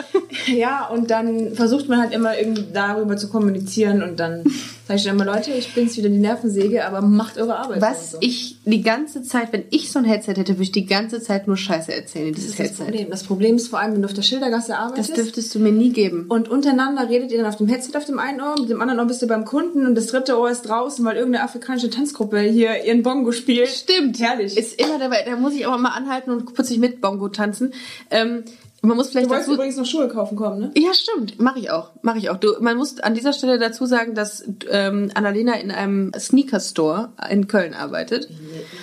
[0.47, 4.45] Ja, und dann versucht man halt immer irgendwie darüber zu kommunizieren und dann
[4.87, 7.81] sage ich dann immer, Leute, ich bin's wieder die Nervensäge, aber macht eure Arbeit.
[7.81, 8.19] Was so.
[8.21, 11.47] ich die ganze Zeit, wenn ich so ein Headset hätte, würde ich die ganze Zeit
[11.47, 12.85] nur Scheiße erzählen in das dieses ist das Headset.
[12.85, 13.11] Problem.
[13.11, 15.17] Das Problem ist vor allem, wenn du auf der Schildergasse Das arbeitest.
[15.17, 16.27] dürftest du mir nie geben.
[16.29, 19.01] und untereinander redet ihr dann auf dem Headset auf dem einen Ohr, mit dem anderen
[19.01, 22.41] Ohr bist du beim Kunden und das dritte Ohr ist draußen, weil irgendeine afrikanische Tanzgruppe
[22.41, 23.69] hier ihren Bongo spielt.
[23.69, 24.19] Stimmt.
[24.21, 24.57] Herrlich.
[24.57, 25.23] Ist immer dabei.
[25.25, 27.73] Da muss ich auch mal anhalten und putzig mit Bongo tanzen.
[28.11, 28.45] Ähm,
[28.89, 30.71] man muss vielleicht Du wolltest dazu übrigens noch Schuhe kaufen kommen, ne?
[30.77, 31.41] Ja, stimmt.
[31.41, 31.91] Mache ich auch.
[32.03, 32.37] Mache ich auch.
[32.37, 37.47] Du, man muss an dieser Stelle dazu sagen, dass ähm, Annalena in einem Sneaker-Store in
[37.47, 38.29] Köln arbeitet.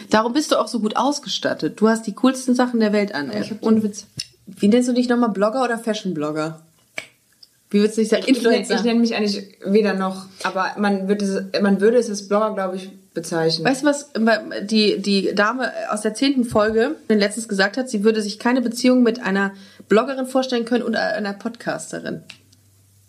[0.09, 1.81] Darum bist du auch so gut ausgestattet.
[1.81, 3.29] Du hast die coolsten Sachen der Welt an.
[3.31, 4.05] Ich hab Und Witz.
[4.47, 5.29] Wie nennst du dich nochmal?
[5.29, 6.62] Blogger oder Fashion-Blogger?
[7.69, 8.23] Wie würdest du dich sagen?
[8.25, 8.75] Ich, Influencer.
[8.75, 12.53] ich nenne mich eigentlich weder noch, aber man, wird es, man würde es als Blogger,
[12.55, 13.65] glaube ich, bezeichnen.
[13.65, 14.09] Weißt du, was
[14.63, 17.89] die, die Dame aus der zehnten Folge letztens gesagt hat?
[17.89, 19.53] Sie würde sich keine Beziehung mit einer
[19.89, 22.23] Bloggerin vorstellen können und einer Podcasterin.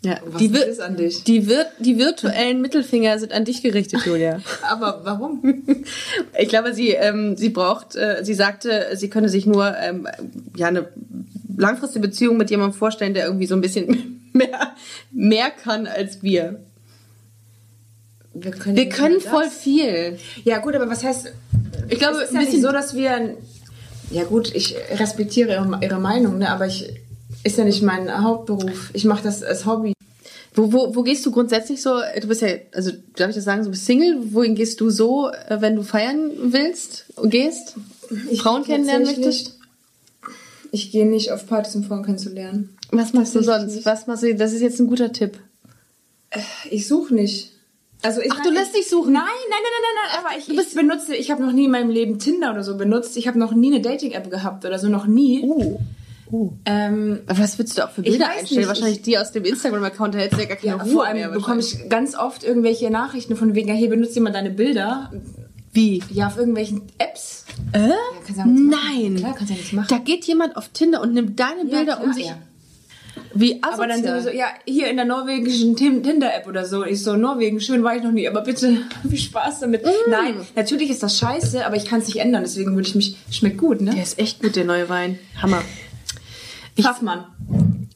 [0.03, 1.25] Ja, Was die, ist an dich?
[1.25, 4.41] Die, wir, die virtuellen Mittelfinger sind an dich gerichtet, Julia.
[4.63, 5.65] aber warum?
[6.39, 10.09] Ich glaube, sie, ähm, sie braucht, äh, sie sagte, sie könne sich nur ähm,
[10.57, 10.89] ja eine
[11.57, 14.75] langfristige Beziehung mit jemandem vorstellen, der irgendwie so ein bisschen mehr,
[15.11, 16.61] mehr kann als wir.
[18.33, 20.19] Wir können, Wir nicht können voll viel.
[20.45, 21.33] Ja gut, aber was heißt?
[21.89, 23.37] Ich glaube, es ist ja nicht bisschen so, dass wir.
[24.11, 26.51] Ja gut, ich respektiere ihre, ihre Meinung, ne?
[26.51, 27.01] Aber ich
[27.43, 28.91] ist ja nicht mein Hauptberuf.
[28.93, 29.95] Ich mache das als Hobby.
[30.55, 32.01] Wo, wo, wo gehst du grundsätzlich so?
[32.21, 34.35] Du bist ja, also darf ich das sagen, so bist Single.
[34.35, 37.77] Wohin gehst du so, äh, wenn du feiern willst und gehst?
[38.37, 39.59] Frauen kennenlernen möchtest?
[40.73, 42.77] Ich gehe nicht auf Partys, um Frauen kennenzulernen.
[42.91, 43.75] Was machst du sonst?
[43.75, 43.87] nicht.
[43.87, 44.35] Was machst du?
[44.35, 45.39] Das ist jetzt ein guter Tipp.
[46.69, 47.50] Ich suche nicht.
[48.03, 49.13] Also ich Ach, du lässt dich suchen?
[49.13, 50.25] Nein, nein, nein, nein, nein, nein.
[50.25, 53.17] Aber ich, ich benutze, ich habe noch nie in meinem Leben Tinder oder so benutzt.
[53.17, 55.43] Ich habe noch nie eine Dating-App gehabt oder so, noch nie.
[55.45, 55.81] Oh.
[56.31, 56.53] oh.
[56.65, 58.61] Ähm, was würdest du auch für Bilder einstellen?
[58.61, 60.93] nicht, Wahrscheinlich ich- die aus dem Instagram-Account, da hättest du ja gar keine ja, Ruhe
[60.93, 61.29] vor allem mehr.
[61.31, 65.13] bekomme ich ganz oft irgendwelche Nachrichten von wegen, ja, hier benutzt jemand deine Bilder.
[65.73, 66.03] Wie?
[66.11, 67.45] Ja, auf irgendwelchen Apps.
[67.73, 67.89] Äh?
[67.91, 67.95] Ja,
[68.27, 68.47] kannst du ja.
[68.47, 69.17] Nein.
[69.17, 69.87] Klar, kannst du ja nichts machen.
[69.91, 72.27] Da geht jemand auf Tinder und nimmt deine Ja, Bilder klar, um sich.
[72.27, 72.39] ja.
[73.33, 73.73] Wie asozial.
[73.75, 76.85] Aber dann sowieso, ja, hier in der norwegischen Tinder-App oder so.
[76.85, 79.85] Ich so, Norwegen, schön war ich noch nie, aber bitte, viel Spaß damit.
[79.85, 80.11] Mm.
[80.11, 83.17] Nein, natürlich ist das scheiße, aber ich kann es nicht ändern, deswegen würde ich mich,
[83.31, 83.93] schmeckt gut, ne?
[83.95, 85.19] Der ist echt gut, der neue Wein.
[85.41, 85.63] Hammer.
[86.75, 87.25] Ich- Pfaffmann.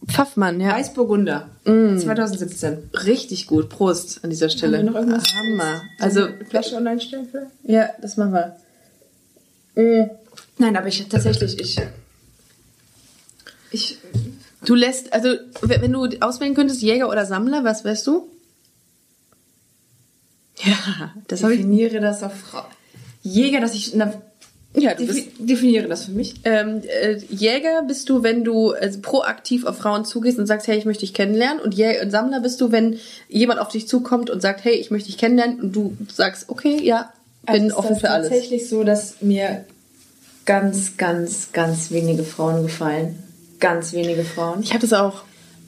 [0.07, 0.73] Pfaffmann, ja.
[0.77, 1.49] Weißburgunder.
[1.65, 2.91] 2017.
[3.07, 3.71] Richtig gut.
[3.71, 4.77] Prost an dieser Stelle.
[4.79, 5.25] Haben wir noch irgendwas?
[5.35, 5.83] Hammer.
[5.99, 7.51] Also, Flasche online stellen vielleicht?
[7.65, 8.33] ja, das machen
[9.75, 10.11] wir.
[10.59, 11.81] Nein, aber ich tatsächlich, ich.
[13.71, 13.99] Ich
[14.65, 15.29] Du lässt, also,
[15.63, 18.29] wenn du auswählen könntest, Jäger oder Sammler, was wärst du?
[20.65, 21.61] Ja, das habe ich.
[21.61, 22.63] definiere das auf Frau.
[23.23, 23.95] Jäger, dass ich.
[23.95, 24.13] Na,
[24.77, 26.35] Ja, du bist, definiere das für mich.
[26.45, 30.79] ähm, äh, Jäger bist du, wenn du also, proaktiv auf Frauen zugehst und sagst, hey,
[30.79, 31.61] ich möchte dich kennenlernen.
[31.61, 32.99] Und Jä und Sammler bist du, wenn
[33.29, 35.61] jemand auf dich zukommt und sagt, hey, ich möchte dich kennenlernen.
[35.61, 37.13] Und du sagst, okay, ja,
[37.47, 38.29] bin Also ist offen für alles.
[38.29, 39.65] tatsächlich so, dass mir
[40.47, 43.23] ganz, ganz, ganz wenige Frauen gefallen.
[43.61, 44.63] Ganz wenige Frauen.
[44.63, 45.23] Ich habe das auch.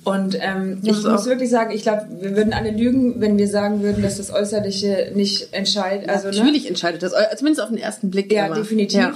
[0.05, 3.83] Und ähm, ich muss wirklich sagen, ich glaube, wir würden alle lügen, wenn wir sagen
[3.83, 6.09] würden, dass das Äußerliche nicht entscheidet.
[6.09, 6.37] Also, ne?
[6.37, 8.31] Natürlich entscheidet das, äh, zumindest auf den ersten Blick.
[8.33, 8.55] Ja, immer.
[8.55, 9.01] definitiv.
[9.01, 9.14] Ja.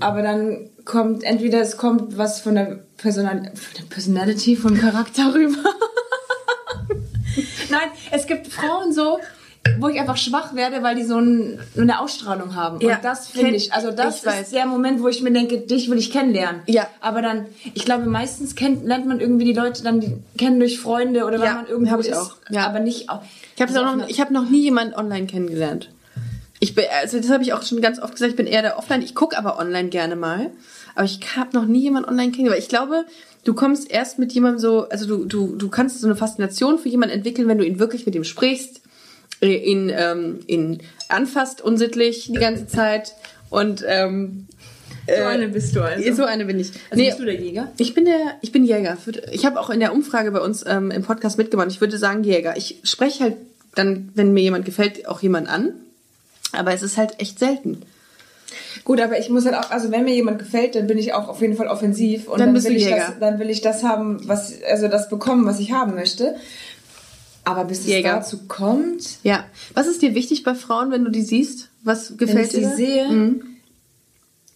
[0.00, 5.34] Aber dann kommt entweder es kommt was von der, Personal von der Personality, vom Charakter
[5.34, 5.56] rüber.
[7.70, 9.18] Nein, es gibt Frauen so,
[9.80, 12.80] wo ich einfach schwach werde, weil die so ein, eine Ausstrahlung haben.
[12.80, 14.40] Ja, Und das finde ich, also das ich weiß.
[14.42, 16.62] ist der Moment, wo ich mir denke, dich will ich kennenlernen.
[16.66, 16.86] Ja.
[17.00, 20.78] Aber dann, ich glaube, meistens kennt, lernt man irgendwie die Leute dann die, kennen durch
[20.78, 22.16] Freunde oder weil Ja, man irgendwo hab ich ist.
[22.16, 22.36] auch.
[22.50, 22.66] Ja.
[22.66, 23.22] Aber nicht auch.
[23.56, 25.90] Ich habe also noch, ich habe noch nie jemanden online kennengelernt.
[26.60, 28.30] Ich bin, also das habe ich auch schon ganz oft gesagt.
[28.30, 29.02] Ich bin eher der Offline.
[29.02, 30.50] Ich gucke aber online gerne mal,
[30.94, 32.52] aber ich habe noch nie jemanden online kennengelernt.
[32.56, 33.04] Weil ich glaube,
[33.44, 36.88] du kommst erst mit jemandem so, also du du du kannst so eine Faszination für
[36.88, 38.80] jemanden entwickeln, wenn du ihn wirklich mit ihm sprichst,
[39.48, 43.14] ihn ähm, ihn anfasst unsittlich die ganze Zeit
[43.50, 44.46] und ähm,
[45.06, 46.14] so eine bist du also.
[46.14, 46.72] so eine bin ich.
[46.90, 47.72] also bist du der Jäger?
[47.76, 48.96] Ich bin der, ich bin Jäger.
[49.32, 51.68] Ich habe auch in der Umfrage bei uns ähm, im Podcast mitgemacht.
[51.70, 52.56] Ich würde sagen Jäger.
[52.56, 53.36] Ich spreche halt
[53.74, 55.74] dann, wenn mir jemand gefällt, auch jemand an.
[56.52, 57.82] Aber es ist halt echt selten.
[58.84, 61.28] Gut, aber ich muss halt auch, also wenn mir jemand gefällt, dann bin ich auch
[61.28, 63.60] auf jeden Fall offensiv und Dann dann, bist will du ich das, dann will ich
[63.60, 66.36] das haben, was, also das bekommen, was ich haben möchte.
[67.44, 68.14] Aber bis es Jäger.
[68.14, 69.44] dazu kommt, Ja.
[69.74, 71.68] Was ist dir wichtig bei Frauen, wenn du die siehst?
[71.82, 72.68] Was wenn gefällt ich sie dir?
[72.70, 72.76] da?
[72.76, 73.42] sehe, Mhm.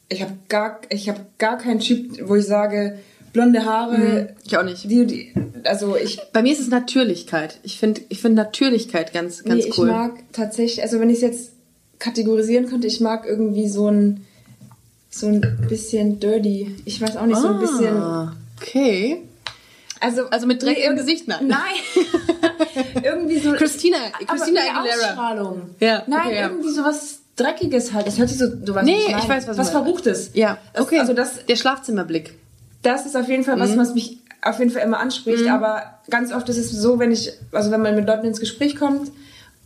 [0.09, 2.99] ich habe gar, ich habe gar keinen Typ, wo ich sage,
[3.35, 4.85] blonde Haare, Ich auch nicht.
[4.91, 5.33] die, die,
[5.65, 7.59] also ich, Bei mir ist es Natürlichkeit.
[7.63, 9.89] Ich finde ich finde Natürlichkeit ganz, ganz nee, cool.
[9.89, 11.51] ich mag tatsächlich, also wenn ich es jetzt
[11.99, 14.25] kategorisieren könnte, ich mag irgendwie so ein,
[15.11, 16.75] so ein bisschen dirty.
[16.87, 19.19] Ich weiß auch nicht, so ein bisschen, Ah, okay.
[20.01, 21.47] Also, Also mit Dreck nee, im Gesicht, nein.
[21.49, 21.59] Nein.
[23.03, 23.53] irgendwie so.
[23.53, 25.09] Christina, Christina aber Aguilera.
[25.09, 25.63] Ausstrahlung.
[25.81, 26.49] Ja, Nein, okay, ja.
[26.49, 28.07] irgendwie so was Dreckiges halt.
[28.07, 28.49] Das hört sich so.
[28.49, 29.71] Du weißt, Nee, was ich weiß, was Was.
[29.71, 30.31] Verruchtes.
[30.35, 30.99] Ja, Das- okay.
[30.99, 32.35] Also das, der Schlafzimmerblick.
[32.83, 35.43] das ist auf jeden Fall was, was mich auf jeden Fall immer anspricht.
[35.45, 35.49] Mhm.
[35.51, 38.77] Aber ganz oft ist es so, wenn ich, also wenn man mit Leuten ins Gespräch
[38.77, 39.11] kommt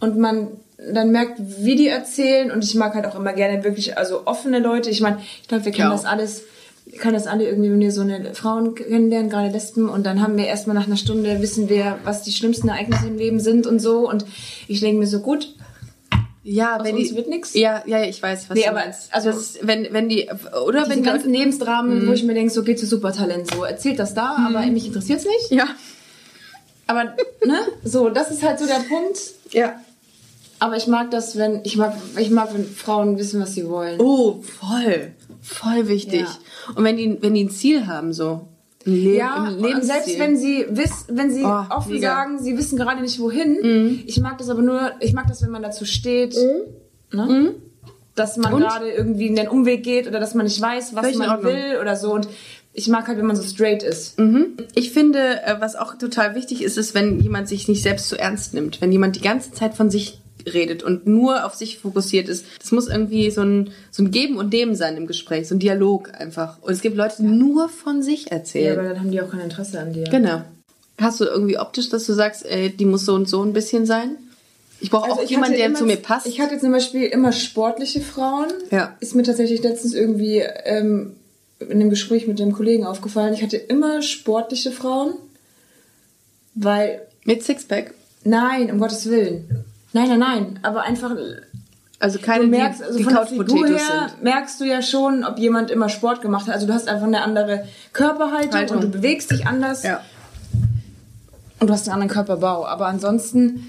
[0.01, 0.49] und man
[0.93, 4.59] dann merkt, wie die erzählen und ich mag halt auch immer gerne wirklich, also offene
[4.59, 4.91] Leute.
[4.91, 5.95] Ich meine, ich glaube, wir kennen Ja.
[5.97, 6.43] das alles.
[6.99, 10.37] Können das alle irgendwie, wenn wir so eine Frauen kennenlernen, gerade Lesben, und dann haben
[10.37, 13.79] wir erstmal nach einer Stunde, wissen wir, was die schlimmsten Ereignisse im Leben sind und
[13.79, 14.09] so.
[14.09, 14.25] Und
[14.69, 15.55] ich denke mir so, gut,
[16.45, 17.55] Ja, Aus wenn uns die, wird nix?
[17.55, 19.15] Ja, ja, ich weiß, was Nee, aber meinst.
[19.15, 20.29] also- das wenn, wenn die,
[20.67, 24.01] oder wenn die ganzen Lebensdramen, wo ich mir denke, so geht zu Supertalent, so erzählt
[24.01, 25.53] das da, aber mich interessiert's nicht.
[25.53, 25.69] ja,
[26.89, 27.05] Aber,
[27.47, 29.19] ne, so, das ist halt so der Punkt.
[29.53, 29.81] ja.
[30.59, 34.01] Aber ich mag das, wenn, ich mag, ich mag, wenn Frauen wissen, was sie wollen.
[34.01, 35.11] Oh, voll,
[35.43, 36.23] voll wichtig.
[36.23, 36.73] Ja.
[36.77, 38.49] Und wenn die, wenn die ein Ziel haben, so,
[38.87, 39.85] ein Le Ja, und Lebensziel.
[39.85, 42.09] selbst wenn sie wiss, wenn sie Oh, offen mega.
[42.15, 44.03] sagen, sie wissen gerade nicht wohin.
[44.07, 46.35] Ich mag das aber nur, ich mag das, wenn man dazu steht,
[47.13, 47.55] ne?
[48.15, 51.19] dass man gerade irgendwie in den Umweg geht oder dass man nicht weiß, was in
[51.19, 51.53] man Ordnung.
[51.53, 52.13] will oder so.
[52.13, 52.29] Und
[52.75, 54.17] ich mag halt, wenn man so straight ist.
[54.75, 58.17] Ich finde, äh, was auch total wichtig ist, ist, wenn jemand sich nicht selbst so
[58.17, 58.81] ernst nimmt.
[58.81, 62.45] Wenn jemand die ganze Zeit von sich redet und nur auf sich fokussiert ist.
[62.61, 65.59] Das muss irgendwie so ein, so ein Geben und Nehmen sein im Gespräch, so ein
[65.59, 66.61] Dialog einfach.
[66.63, 68.79] Und es gibt Leute, die nur von sich Ja, erzählen.
[68.79, 70.05] aber dann haben die auch kein Interesse an dir.
[70.05, 70.43] Genau.
[70.99, 73.87] Hast du irgendwie optisch, dass du sagst, ey, die muss so und so ein bisschen
[73.87, 74.17] sein?
[74.81, 76.27] Ich brauche Also auch ich jemanden, der immer- zu mir passt.
[76.27, 78.49] Ich hatte zum Beispiel immer sportliche Frauen.
[78.71, 78.97] Ja.
[79.01, 81.15] Ist mir tatsächlich letztens irgendwie ähm,
[81.61, 83.33] in einem Gespräch mit einem Kollegen aufgefallen.
[83.35, 85.15] Ich hatte immer sportliche Frauen,
[86.55, 87.95] weil Mit Sixpack.
[88.25, 89.62] nein, um Gottes Willen,
[89.93, 91.15] nein, nein, nein, aber einfach
[91.99, 94.23] Also keine, du merkst, also die von der Figur her sind.
[94.25, 96.55] merkst du ja schon, ob jemand immer Sport gemacht hat.
[96.55, 98.77] Also du hast einfach eine andere Körperhaltung Haltung.
[98.79, 99.85] und du bewegst dich anders.
[99.85, 100.01] Ja.
[101.61, 102.67] Und du hast einen anderen Körperbau.
[102.67, 103.65] Aber ansonsten,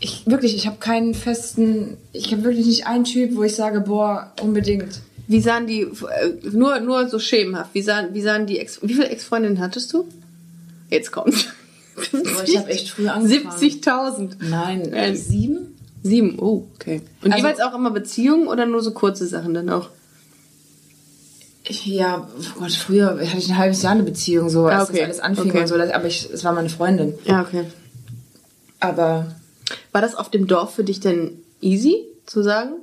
[0.00, 3.80] ich wirklich, ich habe keinen festen, ich habe wirklich nicht einen Typ, wo ich sage,
[3.82, 5.00] boah, unbedingt.
[5.28, 8.94] Wie sahen die, äh, nur, nur so schemenhaft, wie sahen, wie sahen die Ex, wie
[8.94, 10.08] viele Ex-Freundinnen hattest du?
[10.90, 11.46] Jetzt kommt's.
[12.12, 13.58] Boah, ich habe echt früh angefangen.
[13.58, 14.36] 70.000.
[14.40, 15.76] Nein, Äh, sieben?
[16.02, 17.02] Sieben, oh, okay.
[17.22, 19.88] Und Also- jeweils auch immer Beziehungen oder nur so kurze Sachen dann auch?
[21.68, 24.92] Ja, oh Gott, früher hatte ich ein halbes Jahr eine Beziehung, so, als Ah, okay.
[24.98, 25.60] das alles anfing Okay.
[25.62, 27.14] und so, aber ich, es war meine Freundin.
[27.24, 27.64] Ja, okay.
[28.78, 29.34] Aber
[29.90, 32.74] War das auf dem Dorf für dich denn easy zu sagen?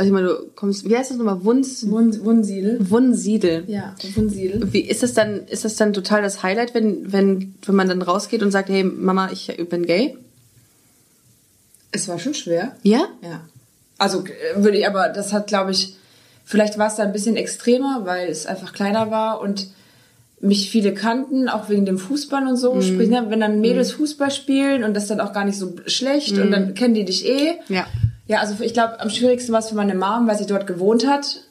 [0.00, 1.44] Also ich meine, du kommst, wie heißt das nochmal?
[1.44, 2.78] Wuns, Wun Wunsiedel?
[2.88, 3.64] Wunsiedel.
[3.66, 4.72] Ja, Wunsiedel.
[4.72, 8.00] Wie ist das dann, ist das dann total das Highlight, wenn, wenn, wenn man dann
[8.00, 10.16] rausgeht und sagt, hey Mama, ich bin gay?
[11.92, 12.74] Es war schon schwer.
[12.82, 13.08] Ja?
[13.20, 13.42] Ja.
[13.98, 15.96] Also äh, würde ich, aber das hat, glaube ich,
[16.46, 19.68] vielleicht war es da ein bisschen extremer, weil es einfach kleiner war und
[20.40, 22.80] mich viele kannten, auch wegen dem Fußball und so.
[22.80, 26.38] Sprich, ne, wenn dann Mädels Fußball spielen und das dann auch gar nicht so schlecht
[26.38, 27.58] und dann kennen die dich eh.
[27.68, 27.86] Ja.
[28.30, 31.04] Ja, also ich glaube, am schwierigsten war es für meine Mom, weil sie dort gewohnt
[31.06, 31.42] hat.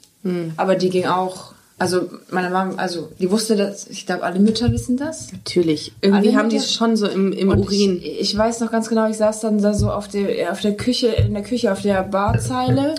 [0.58, 4.72] Aber die ging auch, also meine Mom, also die wusste das, ich glaube, alle Mütter
[4.72, 5.32] wissen das.
[5.34, 5.92] Natürlich.
[6.02, 7.98] Irgendwie Alle haben die Mütter- es schon so im, im Und Urin.
[8.02, 10.76] Ich, ich weiß noch ganz genau, ich saß dann da so auf der, auf der
[10.76, 12.96] Küche, in der Küche, auf der Barzeile.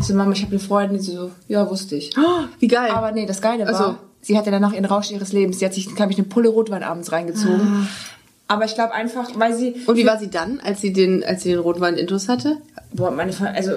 [0.00, 2.10] Ich so, Mama, ich habe eine Freundin, die so, ja, wusste ich.
[2.18, 2.90] Oh, wie geil.
[2.92, 5.58] Aber nee, das Geile war, Also- sie hatte danach ihren Rausch ihres Lebens.
[5.58, 7.88] Sie hat sich, glaube ich, eine Pulle Rotwein abends reingezogen.
[8.46, 11.42] Aber ich glaube einfach, weil sie, und wie war sie dann, als sie den, als
[11.42, 12.56] sie den Rotwein intus hatte?
[12.92, 13.72] Boah, meine, Fa- also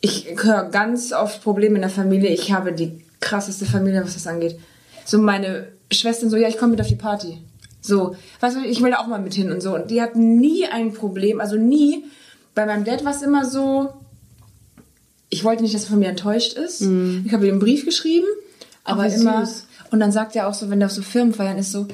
[0.00, 2.30] ich höre ganz oft Probleme in der Familie.
[2.30, 4.58] Ich habe die krasseste Familie, was das angeht.
[5.04, 7.38] So meine Schwestern so, ja, ich komme mit auf die Party.
[7.80, 9.74] So, weißt du, ich will da auch mal mit hin und so.
[9.74, 12.04] Und die hatten nie ein Problem, also nie.
[12.54, 13.92] Bei meinem Dad war es immer so,
[15.28, 16.80] ich wollte nicht, dass er von mir enttäuscht ist.
[17.26, 18.26] Ich habe ihm einen Brief geschrieben,
[18.84, 19.44] aber wie immer.
[19.44, 19.66] süß.
[19.90, 21.86] Und dann sagt er auch so, wenn er auf so Firmenfeiern ist, so,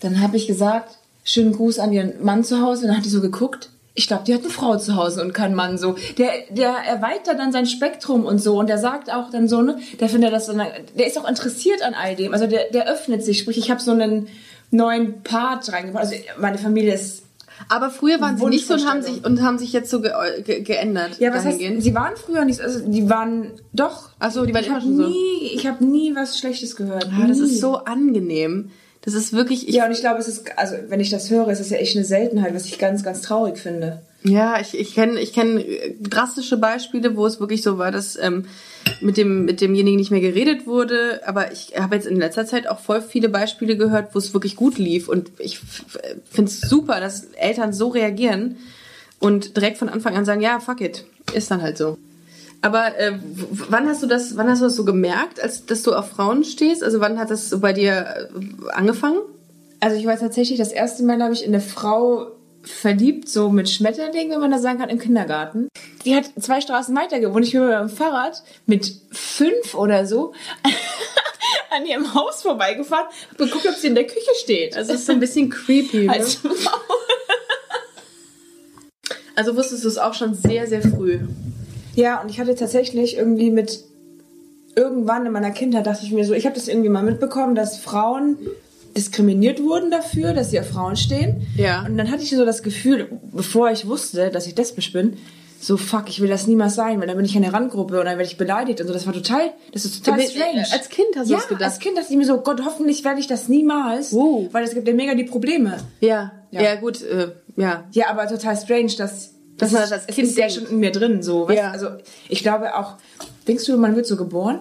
[0.00, 2.82] dann habe ich gesagt, schönen Gruß an ihren Mann zu Hause.
[2.82, 3.70] Und dann hat die so geguckt.
[3.98, 5.96] Ich glaube, die hat eine Frau zu Hause und keinen Mann so.
[6.18, 8.56] Der, der erweitert dann sein Spektrum und so.
[8.58, 11.28] Und der sagt auch dann so, ne, der findet das so, eine- der ist auch
[11.28, 12.32] interessiert an all dem.
[12.32, 13.38] Also der, der öffnet sich.
[13.40, 14.28] Sprich, ich habe so einen
[14.70, 16.04] neuen Part reingebracht.
[16.04, 17.22] Also meine Familie ist
[17.68, 20.12] Aber früher waren sie nicht so und haben sich, und haben sich jetzt so ge
[20.46, 21.18] ge geändert.
[21.18, 24.10] Ja, was heißt, sie waren früher nicht, also die waren doch.
[24.20, 25.08] Ach so, die waren ich immer schon so.
[25.08, 27.08] nie, Ich habe nie was Schlechtes gehört.
[27.12, 27.44] Ah, das Nie.
[27.46, 28.70] ist so angenehm.
[29.08, 31.48] Das ist wirklich, ich, Ja, und ich glaube, es ist, also wenn ich das höre,
[31.48, 34.02] ist es ja echt eine Seltenheit, was ich ganz, ganz traurig finde.
[34.22, 38.18] Ja, ich, ich kenne ich kenn äh, drastische Beispiele, wo es wirklich so war, dass
[38.18, 38.44] ähm,
[39.00, 41.22] mit, dem, mit demjenigen nicht mehr geredet wurde.
[41.24, 44.56] Aber ich habe jetzt in letzter Zeit auch voll viele Beispiele gehört, wo es wirklich
[44.56, 45.08] gut lief.
[45.08, 45.58] Und ich
[46.30, 48.58] finde es super, dass Eltern so reagieren
[49.20, 51.96] und direkt von Anfang an sagen, ja, fuck it, ist dann halt so.
[52.60, 53.12] Aber äh,
[53.68, 56.44] wann hast du das, wann hast du das so gemerkt, als dass du auf Frauen
[56.44, 56.82] stehst?
[56.82, 59.20] Also wann hat das so bei dir äh, angefangen?
[59.80, 62.32] Also ich war tatsächlich das erste Mal, glaube ich, in eine Frau
[62.62, 65.68] verliebt, so mit Schmetterling, wenn man das sagen kann, im Kindergarten.
[66.04, 67.46] Die hat zwei Straßen weiter gewohnt.
[67.46, 70.34] Ich bin mit dem Fahrrad mit fünf oder so
[71.70, 74.76] an ihrem Haus vorbeigefahren, hab geguckt, ob sie in der Küche steht.
[74.76, 76.06] Das ist so ein bisschen creepy.
[76.06, 76.12] Ne?
[76.12, 76.78] als Frau.
[79.36, 81.20] Also wusstest du es auch schon sehr, sehr früh.
[81.98, 83.80] Ja, und ich hatte tatsächlich irgendwie mit
[84.76, 87.76] irgendwann in meiner Kindheit dachte ich mir so, ich habe das irgendwie mal mitbekommen, dass
[87.78, 88.38] Frauen
[88.96, 91.44] diskriminiert wurden dafür, dass sie auf Frauen stehen.
[91.56, 91.84] Ja.
[91.84, 95.16] Und dann hatte ich so das Gefühl, bevor ich wusste, dass ich lesbisch bin,
[95.60, 98.06] so fuck, ich will das niemals sein, weil dann bin ich in der Randgruppe und
[98.06, 98.92] dann werde ich beleidigt und so.
[98.92, 100.60] Das war total, das ist total Mit- strange.
[100.60, 101.64] äh, als Kind hast du ja, das gedacht?
[101.64, 104.46] als Kind dachte ich mir so, Gott, hoffentlich werde ich das niemals, Wow.
[104.52, 105.78] weil es gibt ja mega die Probleme.
[106.00, 106.74] Ja, ja, Ja.
[106.76, 107.84] gut, äh, ja.
[107.90, 109.30] Ja, aber total strange, dass
[109.66, 111.50] Ist- das als es Kind ist ja schon in mir drin, so.
[111.50, 111.70] Ja.
[111.70, 111.88] Also
[112.28, 112.96] ich glaube auch.
[113.46, 114.60] Denkst du, man wird so geboren?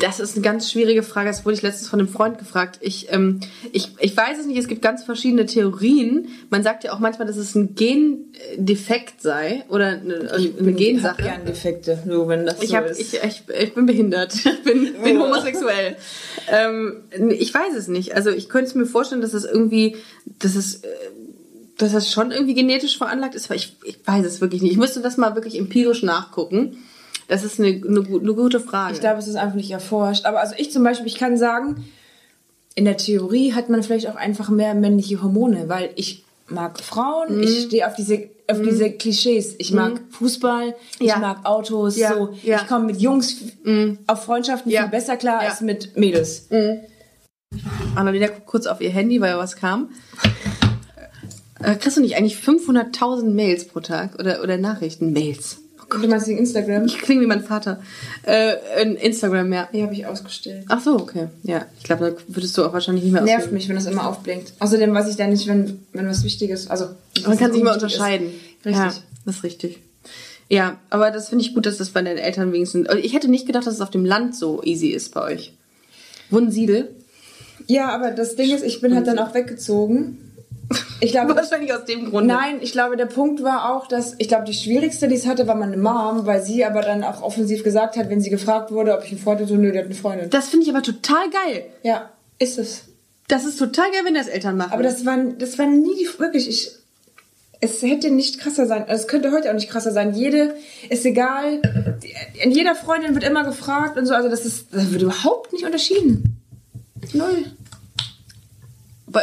[0.00, 1.28] Das ist eine ganz schwierige Frage.
[1.28, 2.78] Das wurde ich letztens von einem Freund gefragt.
[2.80, 4.56] Ich, ähm, ich, ich weiß es nicht.
[4.56, 6.28] Es gibt ganz verschiedene Theorien.
[6.48, 11.16] Man sagt ja auch manchmal, dass es ein Gendefekt sei oder eine, eine Gensache.
[11.20, 12.98] Ich hab gern Defekte, nur wenn das Ich, so hab, ist.
[12.98, 14.34] ich, ich, ich bin behindert.
[14.34, 15.96] Ich bin, bin homosexuell.
[16.50, 18.14] Ähm, ich weiß es nicht.
[18.14, 19.96] Also ich könnte es mir vorstellen, dass es irgendwie,
[20.38, 20.88] dass es, äh,
[21.78, 24.72] dass das schon irgendwie genetisch veranlagt ist, aber ich, ich weiß es wirklich nicht.
[24.72, 26.76] Ich müsste das mal wirklich empirisch nachgucken.
[27.28, 28.94] Das ist eine, eine, eine gute Frage.
[28.94, 30.24] Ich glaube, es ist einfach nicht erforscht.
[30.26, 31.84] Aber also ich zum Beispiel, ich kann sagen,
[32.74, 37.36] in der Theorie hat man vielleicht auch einfach mehr männliche Hormone, weil ich mag Frauen,
[37.38, 37.42] Mhm.
[37.42, 39.54] ich stehe auf diese auf diese Klischees.
[39.56, 41.16] Ich mag Fußball, ich Ja.
[41.18, 42.34] mag Autos, Ja, so.
[42.42, 42.60] ja.
[42.60, 43.36] Ich komme mit Jungs
[44.06, 46.48] auf Freundschaften viel besser klar als mit Mädels.
[47.94, 49.88] Annalena guckt kurz auf ihr Handy, weil was kam.
[51.64, 55.12] Äh, kriegst du nicht eigentlich 500.000 Mails pro Tag oder, oder Nachrichten?
[55.12, 55.58] Mails.
[55.92, 56.86] Und du meinst wegen Instagram?
[56.86, 57.80] Ich klinge wie mein Vater.
[58.26, 59.68] Äh, in Instagram, ja.
[59.72, 60.64] Die habe ich ausgestellt.
[60.68, 61.28] Ach so, okay.
[61.42, 64.08] Ja, ich glaube, da würdest du auch wahrscheinlich nicht mehr Nervt mich, wenn das immer
[64.08, 64.52] aufblinkt.
[64.58, 66.86] Außerdem weiß ich dann nicht, wenn, wenn was Wichtiges, also
[67.26, 68.00] Man kann sich immer unwichtig ist.
[68.00, 68.26] unterscheiden.
[68.64, 68.74] Richtig.
[68.76, 68.94] Ja,
[69.26, 69.78] das ist richtig.
[70.48, 72.88] Ja, aber das finde ich gut, dass das bei deinen Eltern wenigstens.
[72.88, 75.54] also Ich hätte nicht gedacht, dass es auf dem Land so easy ist bei euch.
[76.30, 76.94] Wunsiedel?
[77.66, 80.23] Ja, aber das Ding ist, ich bin halt dann auch weggezogen
[81.04, 82.26] Ich glaube, Wahrscheinlich aus dem Grund.
[82.26, 85.46] Nein, ich glaube, der Punkt war auch, dass ich glaube, die schwierigste, die es hatte,
[85.46, 88.96] war meine Mom, weil sie aber dann auch offensiv gesagt hat, wenn sie gefragt wurde,
[88.96, 90.30] ob ich einen Freund hatte, so, nö, der hat eine Freundin.
[90.30, 91.66] Das finde ich aber total geil.
[91.82, 92.84] ja, ist es.
[93.28, 94.72] Das ist total geil, wenn das Eltern machen.
[94.72, 96.72] Aber das war, das war nie die, wirklich, ich,
[97.60, 100.14] es hätte nicht krasser sein, es könnte heute auch nicht krasser sein.
[100.14, 100.54] Jede,
[100.90, 101.62] ist egal,
[102.42, 105.64] in jeder Freundin wird immer gefragt und so, also das ist, das wird überhaupt nicht
[105.64, 106.42] unterschieden.
[107.12, 107.44] Null.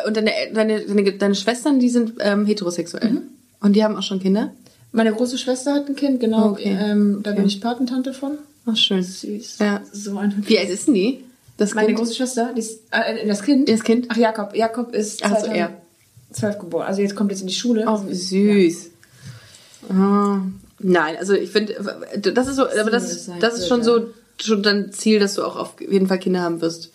[0.06, 3.12] Und deine, deine, deine, deine Schwestern, die sind ähm, heterosexuell.
[3.12, 3.22] Mhm.
[3.62, 4.52] Und die haben auch schon Kinder?
[4.92, 6.78] Meine große Schwester hat ein Kind, genau, Okay.
[6.80, 7.48] ähm, da bin Ja.
[7.48, 8.38] ich Patentante von.
[8.66, 9.02] Ach, schön.
[9.04, 9.60] Süß.
[9.60, 9.82] Ja.
[9.92, 11.24] So ein Wie alt ist denn die?
[11.58, 12.00] Das Meine Kind?
[12.00, 13.70] große Schwester, die ist, äh, das Kind?
[13.70, 14.08] Das Kind?
[14.10, 14.56] Ach, Jakob.
[14.56, 15.70] Jakob ist Ach so, er.
[16.32, 16.88] 2012 geboren.
[16.88, 17.86] Also jetzt kommt jetzt in die Schule.
[17.88, 18.90] Oh, süß.
[19.90, 20.40] Ah,
[20.80, 21.74] nein, also ich finde,
[22.34, 24.08] das ist so, aber das, das ist schon so
[24.40, 26.92] schon dein Ziel, dass du auch auf jeden Fall Kinder haben wirst.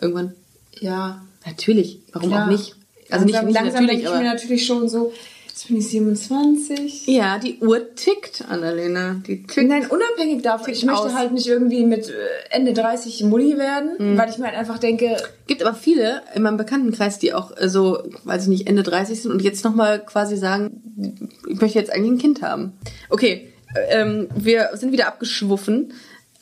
[0.00, 0.34] Irgendwann.
[0.80, 1.22] Ja.
[1.46, 2.00] Natürlich.
[2.12, 2.46] Warum klar.
[2.46, 2.74] auch nicht?
[3.10, 5.12] Also nicht, langsam, nicht langsam natürlich, denke ich mir natürlich schon so,
[5.46, 7.06] jetzt bin ich 27.
[7.06, 9.20] Ja, die Uhr tickt, Annalena.
[9.26, 9.68] Die tickt.
[9.68, 10.72] Nein, unabhängig davon.
[10.72, 11.14] Ich möchte aus.
[11.14, 12.12] halt nicht irgendwie mit äh,
[12.50, 14.18] Ende 30 Mutti werden, Mhm.
[14.18, 15.16] weil ich mir halt einfach denke,
[15.46, 19.22] gibt aber viele in meinem Bekanntenkreis, die auch äh, so, weiß ich nicht, Ende 30
[19.22, 22.72] sind und jetzt nochmal quasi sagen, ich möchte jetzt eigentlich ein Kind haben.
[23.10, 25.92] Okay, äh, ähm, wir sind wieder abgeschwuffen.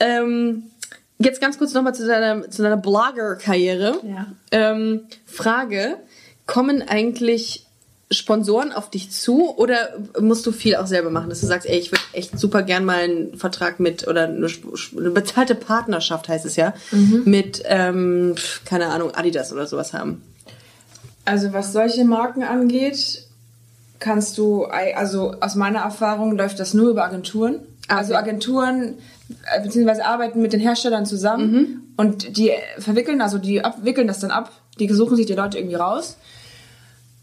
[0.00, 0.64] Ähm,
[1.26, 4.00] jetzt ganz kurz nochmal zu deiner, zu deiner Blogger-Karriere.
[4.02, 4.26] Ja.
[4.50, 5.96] Ähm, Frage,
[6.46, 7.66] kommen eigentlich
[8.10, 11.78] Sponsoren auf dich zu oder musst du viel auch selber machen, dass du sagst, ey,
[11.78, 14.48] ich würde echt super gern mal einen Vertrag mit oder eine,
[14.96, 16.74] eine bezahlte Partnerschaft heißt es ja,
[17.24, 20.22] mit, ähm, keine Ahnung, Adidas oder sowas haben.
[21.24, 23.26] also was solche Marken angeht,
[23.98, 27.60] kannst du, also aus meiner Erfahrung läuft das nur über Agenturen.
[27.88, 28.14] Also.
[28.14, 28.98] Agenturen
[29.54, 34.30] äh, beziehungsweise arbeiten mit den Herstellern zusammen und die verwickeln, also die abwickeln das dann
[34.30, 36.16] ab, die suchen sich die Leute irgendwie raus.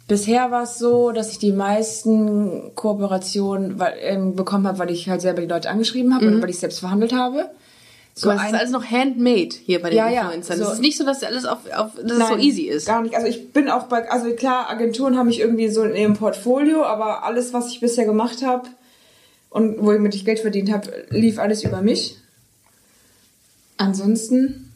[0.08, 5.08] Bisher war es so, dass ich die meisten Kooperationen weil, ähm, bekommen habe, weil ich
[5.08, 7.46] halt selber die Leute angeschrieben habe oder weil ich selbst verhandelt habe.
[8.16, 10.58] So, das ist alles noch handmade hier bei den Ja, ja, Influencern.
[10.58, 12.88] so- Das ist nicht so, dass alles auf, auf dass es so Nein, easy ist.
[12.88, 13.16] Gar nicht.
[13.16, 16.84] Also ich bin auch bei, also klar, Agenturen haben mich irgendwie so in ihrem Portfolio,
[16.84, 18.68] aber alles, was ich bisher gemacht habe
[19.50, 22.18] und womit ich Geld verdient habe, lief alles über mich.
[23.78, 24.72] Ansonsten,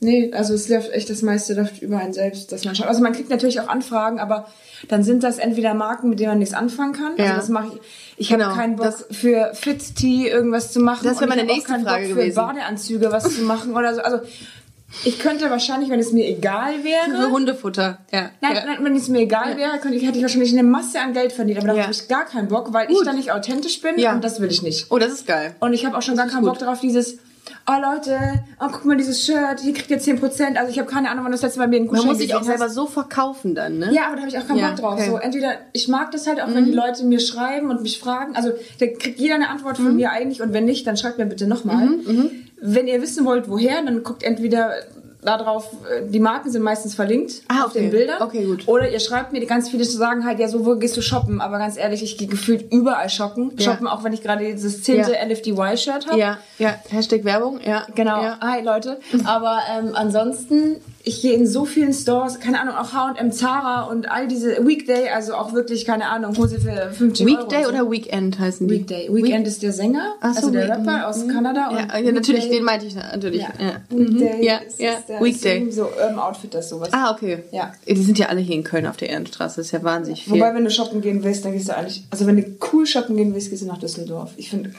[0.00, 2.88] nee, also es läuft echt das meiste läuft über einen selbst, dass man schaut.
[2.88, 4.48] Also man kriegt natürlich auch Anfragen, aber
[4.88, 7.16] dann sind das entweder Marken, mit denen man nichts anfangen kann.
[7.16, 7.24] Ja.
[7.26, 7.80] Also das mache ich.
[8.16, 11.04] Ich Genau, habe keinen Bock das- für Fit Tea irgendwas zu machen.
[11.06, 12.34] Das wäre meine ich hab auch nächste keinen Frage Bock gewesen.
[12.34, 14.00] Für Badeanzüge was zu machen oder so.
[14.00, 14.20] Also
[15.04, 17.98] ich könnte wahrscheinlich, wenn es mir egal wäre, Für Hundefutter.
[18.12, 18.30] Ja.
[18.40, 18.64] Nein, ja.
[18.64, 21.32] nein, wenn es mir egal wäre, könnte ich, hätte ich wahrscheinlich eine Masse an Geld
[21.32, 21.58] verdient.
[21.58, 21.82] Aber da Ja.
[21.84, 23.06] habe ich gar keinen Bock, weil ich Gut.
[23.06, 24.12] da nicht authentisch bin Ja.
[24.14, 24.86] und das will ich nicht.
[24.90, 25.54] Oh, das ist geil.
[25.60, 26.52] Und ich habe auch schon gar ist keinen gut.
[26.52, 27.18] Bock darauf, dieses,
[27.68, 28.18] oh Leute,
[28.60, 30.56] oh guck mal dieses Shirt, hier kriegt ihr 10%.
[30.58, 32.42] Also ich habe keine Ahnung, wann das letzte Mal mir Man Gutschein muss sich auch
[32.42, 33.90] selber so verkaufen dann, ne?
[33.92, 34.92] Ja, aber da habe ich auch keinen Ja, Bock drauf.
[34.94, 35.06] okay.
[35.08, 35.10] Mhm.
[35.12, 38.34] So, entweder ich mag das halt auch, wenn die Leute mir schreiben und mich fragen.
[38.36, 39.84] Also da kriegt jeder eine Antwort Mhm.
[39.84, 41.88] von mir eigentlich und wenn nicht, dann schreibt mir bitte nochmal.
[42.60, 44.72] Wenn ihr wissen wollt, woher, dann guckt entweder
[45.20, 47.80] da drauf, äh, die Marken sind meistens verlinkt Ah, auf okay.
[47.80, 48.22] den Bildern.
[48.22, 48.68] Okay, gut.
[48.68, 51.40] Oder ihr schreibt mir, ganz viele sagen halt, ja, so, wo gehst du shoppen?
[51.40, 53.52] Aber ganz ehrlich, ich gehe gefühlt überall shoppen.
[53.58, 53.72] Ja.
[53.72, 55.24] Shoppen, auch wenn ich gerade dieses zehnte Ja.
[55.26, 56.18] LFDY-Shirt habe.
[56.18, 56.76] Ja, ja.
[56.88, 57.84] Hashtag Werbung, ja.
[57.96, 58.38] Genau, Ja.
[58.40, 59.00] hi Leute.
[59.24, 60.76] Aber ähm, ansonsten,
[61.08, 65.08] ich gehe in so vielen Stores, keine Ahnung, auch H&M, Zara und all diese Weekday,
[65.08, 67.64] also auch wirklich, keine Ahnung, Hose für 50 Weekday Euro.
[67.64, 67.68] so.
[67.82, 68.74] oder Weekend heißen die?
[68.74, 69.08] Weekday.
[69.12, 71.70] Weekend ist der Sänger, Ach so, also der Rapper aus Kanada.
[71.72, 73.42] Ja, ja natürlich, Weekday- den meinte ich natürlich.
[73.42, 73.72] Ja, Ja.
[73.88, 74.42] Weekday Mhm.
[74.42, 74.92] ja, ist, ja.
[74.92, 75.70] ist der Weekday.
[75.70, 76.90] So Urban Outfit, das sowas.
[76.92, 77.42] Ah, okay.
[77.52, 77.72] Ja.
[77.88, 79.56] Die sind ja alle hier in Köln auf der Ehrenstraße.
[79.56, 80.34] Das ist ja wahnsinnig viel.
[80.34, 83.16] Wobei, wenn du shoppen gehen willst, dann gehst du eigentlich, also wenn du cool shoppen
[83.16, 84.32] gehen willst, gehst du nach Düsseldorf.
[84.36, 84.70] Ich finde,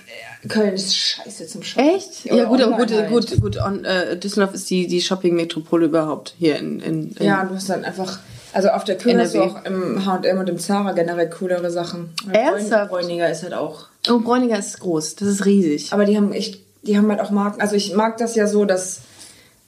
[0.43, 1.89] äh, Köln ist scheiße zum Shoppen.
[1.89, 2.25] Echt?
[2.25, 3.09] Ja, Oder gut, aber gut, halt.
[3.09, 3.57] gut, gut.
[3.57, 7.69] On, äh, Düsseldorf ist die, die Shopping-Metropole überhaupt hier in, in, in Ja, du hast
[7.69, 8.19] dann einfach,
[8.53, 12.13] also auf der Köln hast du auch im H&M und im Zara generell coolere Sachen.
[12.31, 12.89] Ernsthaft?
[12.89, 13.87] Bräuniger ist halt auch.
[14.09, 15.15] Oh, Bräuniger ist groß.
[15.15, 15.93] Das ist riesig.
[15.93, 17.61] Aber die haben echt, die haben halt auch Marken.
[17.61, 19.01] Also ich mag das ja so, dass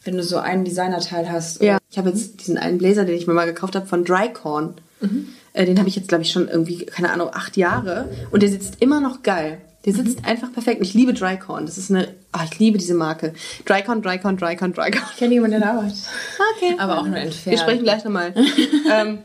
[0.04, 1.62] wenn du so einen Designerteil hast.
[1.62, 1.78] Ja.
[1.90, 4.76] Ich habe jetzt diesen einen Blazer, den ich mir mal gekauft habe von Drycorn.
[5.54, 8.10] Äh, den habe ich jetzt, glaube ich, schon irgendwie, keine Ahnung, acht Jahre.
[8.32, 9.60] Und der sitzt immer noch geil.
[9.86, 10.80] Der sitzt einfach perfekt.
[10.80, 11.66] Und ich liebe Drycorn.
[11.66, 13.34] Das ist eine, ah, ich liebe diese Marke.
[13.66, 15.04] Drycorn, Drycorn, Drycorn, Drycorn.
[15.12, 15.98] Ich kenne jemanden, der arbeitet.
[16.58, 16.76] Okay.
[16.78, 17.46] Aber auch nur entfernt.
[17.46, 18.34] Wir sprechen gleich nochmal.
[18.92, 19.20] ähm,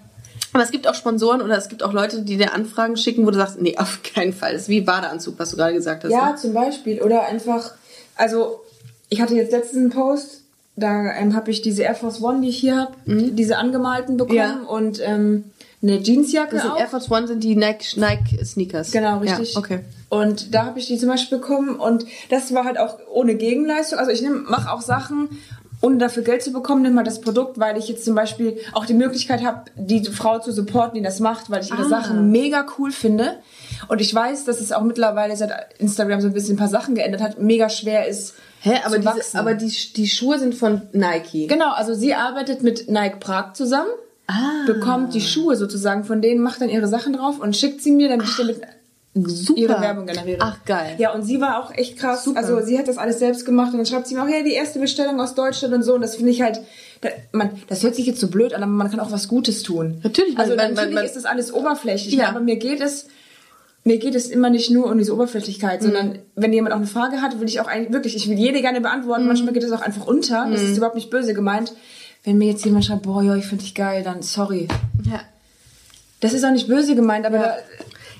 [0.52, 3.30] aber es gibt auch Sponsoren oder es gibt auch Leute, die dir Anfragen schicken, wo
[3.30, 4.52] du sagst, nee, auf keinen Fall.
[4.52, 6.10] Das ist wie Badeanzug, was du gerade gesagt hast.
[6.10, 6.36] Ja, ne?
[6.36, 7.02] zum Beispiel.
[7.02, 7.72] Oder einfach,
[8.14, 8.60] also
[9.08, 10.42] ich hatte jetzt letztens einen Post,
[10.76, 14.36] da ähm, habe ich diese Air Force One, die ich hier habe, diese angemalten bekommen
[14.36, 14.60] Ja.
[14.66, 15.44] und ähm,
[15.82, 16.78] eine Jeansjacke Das sind auch.
[16.78, 18.90] Air Force One sind die Nike, Nike Sneakers.
[18.92, 19.54] Genau, richtig.
[19.54, 19.80] Ja, okay.
[20.08, 23.98] Und da habe ich die zum Beispiel bekommen und das war halt auch ohne Gegenleistung.
[23.98, 25.28] Also ich mache auch Sachen
[25.82, 28.86] ohne dafür Geld zu bekommen, nimm mal das Produkt, weil ich jetzt zum Beispiel auch
[28.86, 31.88] die Möglichkeit habe, die Frau zu supporten, die das macht, weil ich ihre Ah.
[31.88, 33.36] Sachen mega cool finde.
[33.88, 36.94] Und ich weiß, dass es auch mittlerweile seit Instagram so ein bisschen ein paar Sachen
[36.94, 38.34] geändert hat, mega schwer ist.
[38.60, 41.46] Hä, aber, zu diese, aber die, die Schuhe sind von Nike.
[41.46, 43.90] Genau, also sie arbeitet mit Nike Prag zusammen,
[44.28, 44.64] Ah.
[44.66, 48.08] bekommt die Schuhe sozusagen von denen, macht dann ihre Sachen drauf und schickt sie mir,
[48.08, 48.60] damit ich damit
[49.14, 49.58] Super.
[49.60, 50.38] ihre Werbung generiere.
[50.42, 50.96] Ach, geil.
[50.98, 52.24] Ja, und sie war auch echt krass.
[52.24, 52.38] Super.
[52.38, 54.52] Also sie hat das alles selbst gemacht und dann schreibt sie mir auch, hey, die
[54.52, 55.94] erste Bestellung aus Deutschland und so.
[55.94, 56.60] Und das finde ich halt,
[57.00, 59.62] da, man, das hört sich jetzt so blöd an, aber man kann auch was Gutes
[59.62, 60.00] tun.
[60.02, 62.28] Natürlich, Also man- natürlich man- ist das alles oberflächlich, Ja.
[62.28, 63.06] aber mir geht es,
[63.84, 65.84] mir geht es immer nicht nur um diese Oberflächlichkeit, Mhm.
[65.86, 68.60] sondern wenn jemand auch eine Frage hat, will ich auch eigentlich wirklich, ich will jede
[68.60, 69.22] gerne beantworten.
[69.22, 69.28] Mhm.
[69.28, 70.46] Manchmal geht das auch einfach unter.
[70.50, 71.72] Das ist überhaupt nicht böse gemeint.
[72.26, 74.68] Wenn mir jetzt jemand schreibt, boah, ja, ich finde dich geil, dann sorry.
[75.10, 75.20] Ja.
[76.20, 77.56] Das ist auch nicht böse gemeint, aber da,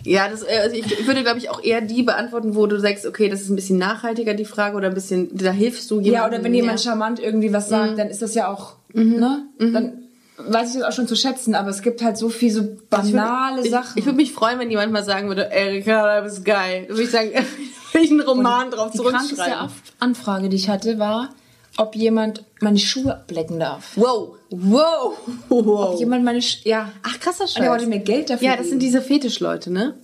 [0.05, 3.05] Ja, das, äh, also ich, würde, glaube ich, auch eher die beantworten, wo du sagst,
[3.05, 6.13] okay, das ist ein bisschen nachhaltiger, die Frage, oder ein bisschen, da hilfst du jemandem.
[6.15, 7.97] Ja, oder wenn jemand charmant irgendwie was sagt, Mhm.
[7.97, 9.43] dann ist das ja auch, ne?
[9.59, 9.93] Dann
[10.39, 13.63] weiß ich das auch schon zu schätzen, aber es gibt halt so viel so banale
[13.65, 13.93] ich, Sachen.
[13.95, 16.85] Ich, ich würde mich freuen, wenn jemand mal sagen würde, Erika, du bist geil.
[16.89, 17.31] Würde ich sagen,
[17.93, 19.65] will ich einen Roman drauf die krankeste zurückschreiben.
[19.69, 21.31] Af- Anfrage, die ich hatte, war,
[21.79, 23.93] ob jemand meine Schuhe ablecken darf.
[23.97, 25.17] Wow, wow,
[25.49, 25.93] wow.
[25.93, 26.93] Ob jemand meine Sch ja.
[27.03, 27.91] Ach, krasser Und er wollte Scheiß.
[27.91, 29.95] mir Geld dafür Ja, das sind diese Fetischleute, ne?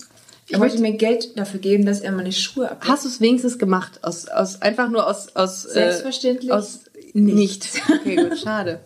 [0.48, 2.88] er wollte mir Geld dafür geben, dass er meine Schuhe ableckt.
[2.88, 4.00] Hast du es wenigstens gemacht?
[4.02, 6.80] Aus, aus, einfach nur aus, aus, Selbstverständlich Äh, aus
[7.14, 7.68] nicht.
[7.88, 8.80] Okay, gut, schade.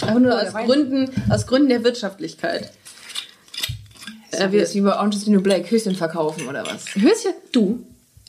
[0.00, 0.54] Einfach nur Oh, aus.
[0.66, 2.70] Gründen, aus Gründen der Wirtschaftlichkeit.
[4.30, 6.84] Äh, wir- wie bei Orange is the New Black, Höschen verkaufen oder was?
[6.94, 7.80] Höschen, du,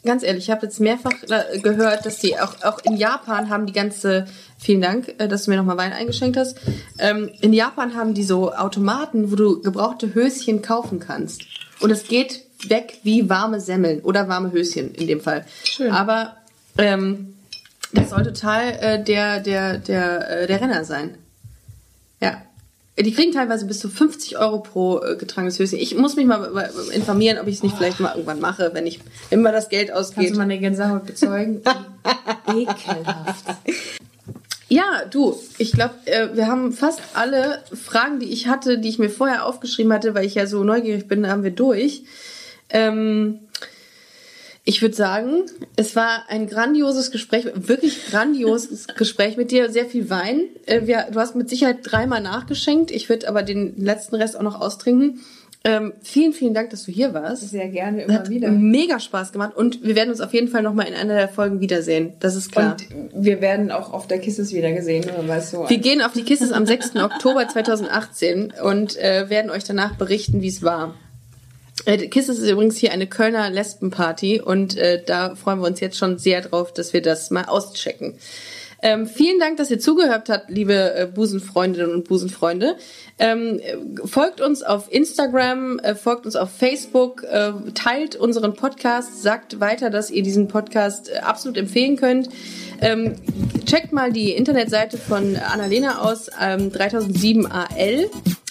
[0.04, 3.66] ganz ehrlich, ich habe jetzt mehrfach äh, gehört, dass die auch, auch in Japan haben
[3.66, 4.26] die ganze,
[4.58, 6.58] vielen Dank, äh, dass du mir nochmal Wein eingeschenkt hast.
[6.97, 11.43] Ähm, in Japan haben die so Automaten, wo du gebrauchte Höschen kaufen kannst.
[11.80, 15.45] Und es geht weg wie warme Semmeln oder warme Höschen in dem Fall.
[15.64, 15.91] Schön.
[15.91, 16.38] Aber
[16.78, 17.36] ähm,
[17.93, 21.18] das soll total äh, der, der, der, äh, der Renner sein.
[23.00, 23.04] Ja.
[23.06, 25.80] Die kriegen teilweise bis zu 50 Euro pro äh, getragenes Höschen.
[25.80, 28.86] Ich muss mich mal äh, informieren, ob ich es nicht vielleicht mal irgendwann mache, wenn
[28.86, 30.34] ich immer das Geld Kannst ausgeht.
[30.34, 31.62] du meine Gänsehaut bezeugen?
[32.47, 33.45] Ekelhaft.
[34.68, 39.00] Ja, du, ich glaube, äh, wir haben fast alle Fragen, die ich hatte, die ich
[39.00, 42.04] mir vorher aufgeschrieben hatte, weil ich ja so neugierig bin, haben wir durch.
[42.70, 43.39] Ähm,
[44.70, 45.45] ich würde sagen,
[45.78, 50.41] es war ein grandioses Gespräch, wirklich grandioses Gespräch mit dir, sehr viel Wein.
[50.67, 52.91] Äh, wir, du hast mit Sicherheit dreimal nachgeschenkt.
[52.91, 55.22] Ich würde aber den letzten Rest auch noch austrinken.
[55.63, 57.49] Ähm, vielen, vielen Dank, dass du hier warst.
[57.49, 58.51] Sehr gerne, immer Hat wieder.
[58.51, 61.61] mega Spaß gemacht und wir werden uns auf jeden Fall nochmal in einer der Folgen
[61.61, 62.13] wiedersehen.
[62.20, 62.78] Das ist klar.
[62.93, 66.03] Und wir werden auch auf der Kisses wieder gesehen, nur weil es so Wir gehen
[66.03, 66.95] auf die Kisses am 6.
[67.03, 70.93] Oktober 2018 und äh, werden euch danach berichten, wie es war.
[71.89, 75.97] Äh, Kisses ist übrigens hier eine Kölner Lesbenparty und äh, da freuen wir uns jetzt
[75.97, 78.13] schon sehr drauf, dass wir das mal auschecken.
[78.81, 82.77] Ähm, vielen Dank, dass ihr zugehört habt, liebe äh, Busenfreundinnen und Busenfreunde.
[83.17, 83.75] Ähm, äh,
[84.07, 89.89] folgt uns auf Instagram, äh, folgt uns auf Facebook, äh, teilt unseren Podcast, sagt weiter,
[89.89, 92.29] dass ihr diesen Podcast äh, absolut empfehlen könnt.
[92.81, 93.15] Ähm,
[93.65, 98.09] checkt mal die Internetseite von Annalena aus, ähm, 3007AL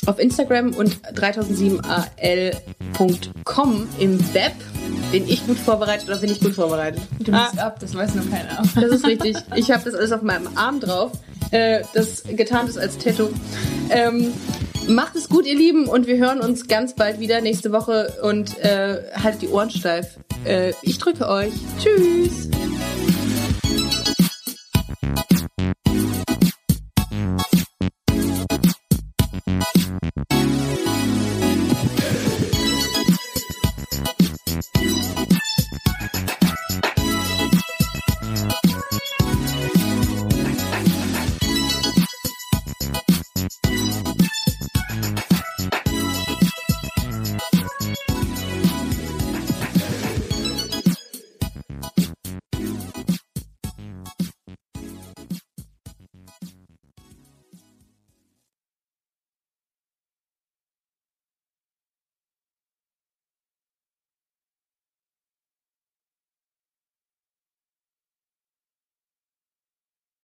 [0.09, 4.55] auf Instagram und 3007AL.com im Web.
[5.13, 7.03] Bin ich gut vorbereitet oder bin ich gut vorbereitet?
[7.19, 8.63] Du bist ab, das weiß noch keiner.
[8.75, 9.37] Das ist richtig.
[9.55, 11.13] Ich habe das alles auf meinem Arm drauf,
[11.51, 13.29] äh, das getarnt ist als Tattoo.
[13.91, 14.33] Ähm,
[14.89, 18.59] macht es gut, ihr Lieben, und wir hören uns ganz bald wieder nächste Woche und
[18.59, 20.17] äh, haltet die Ohren steif.
[20.45, 21.53] Äh, ich drücke euch.
[21.79, 22.49] Tschüss.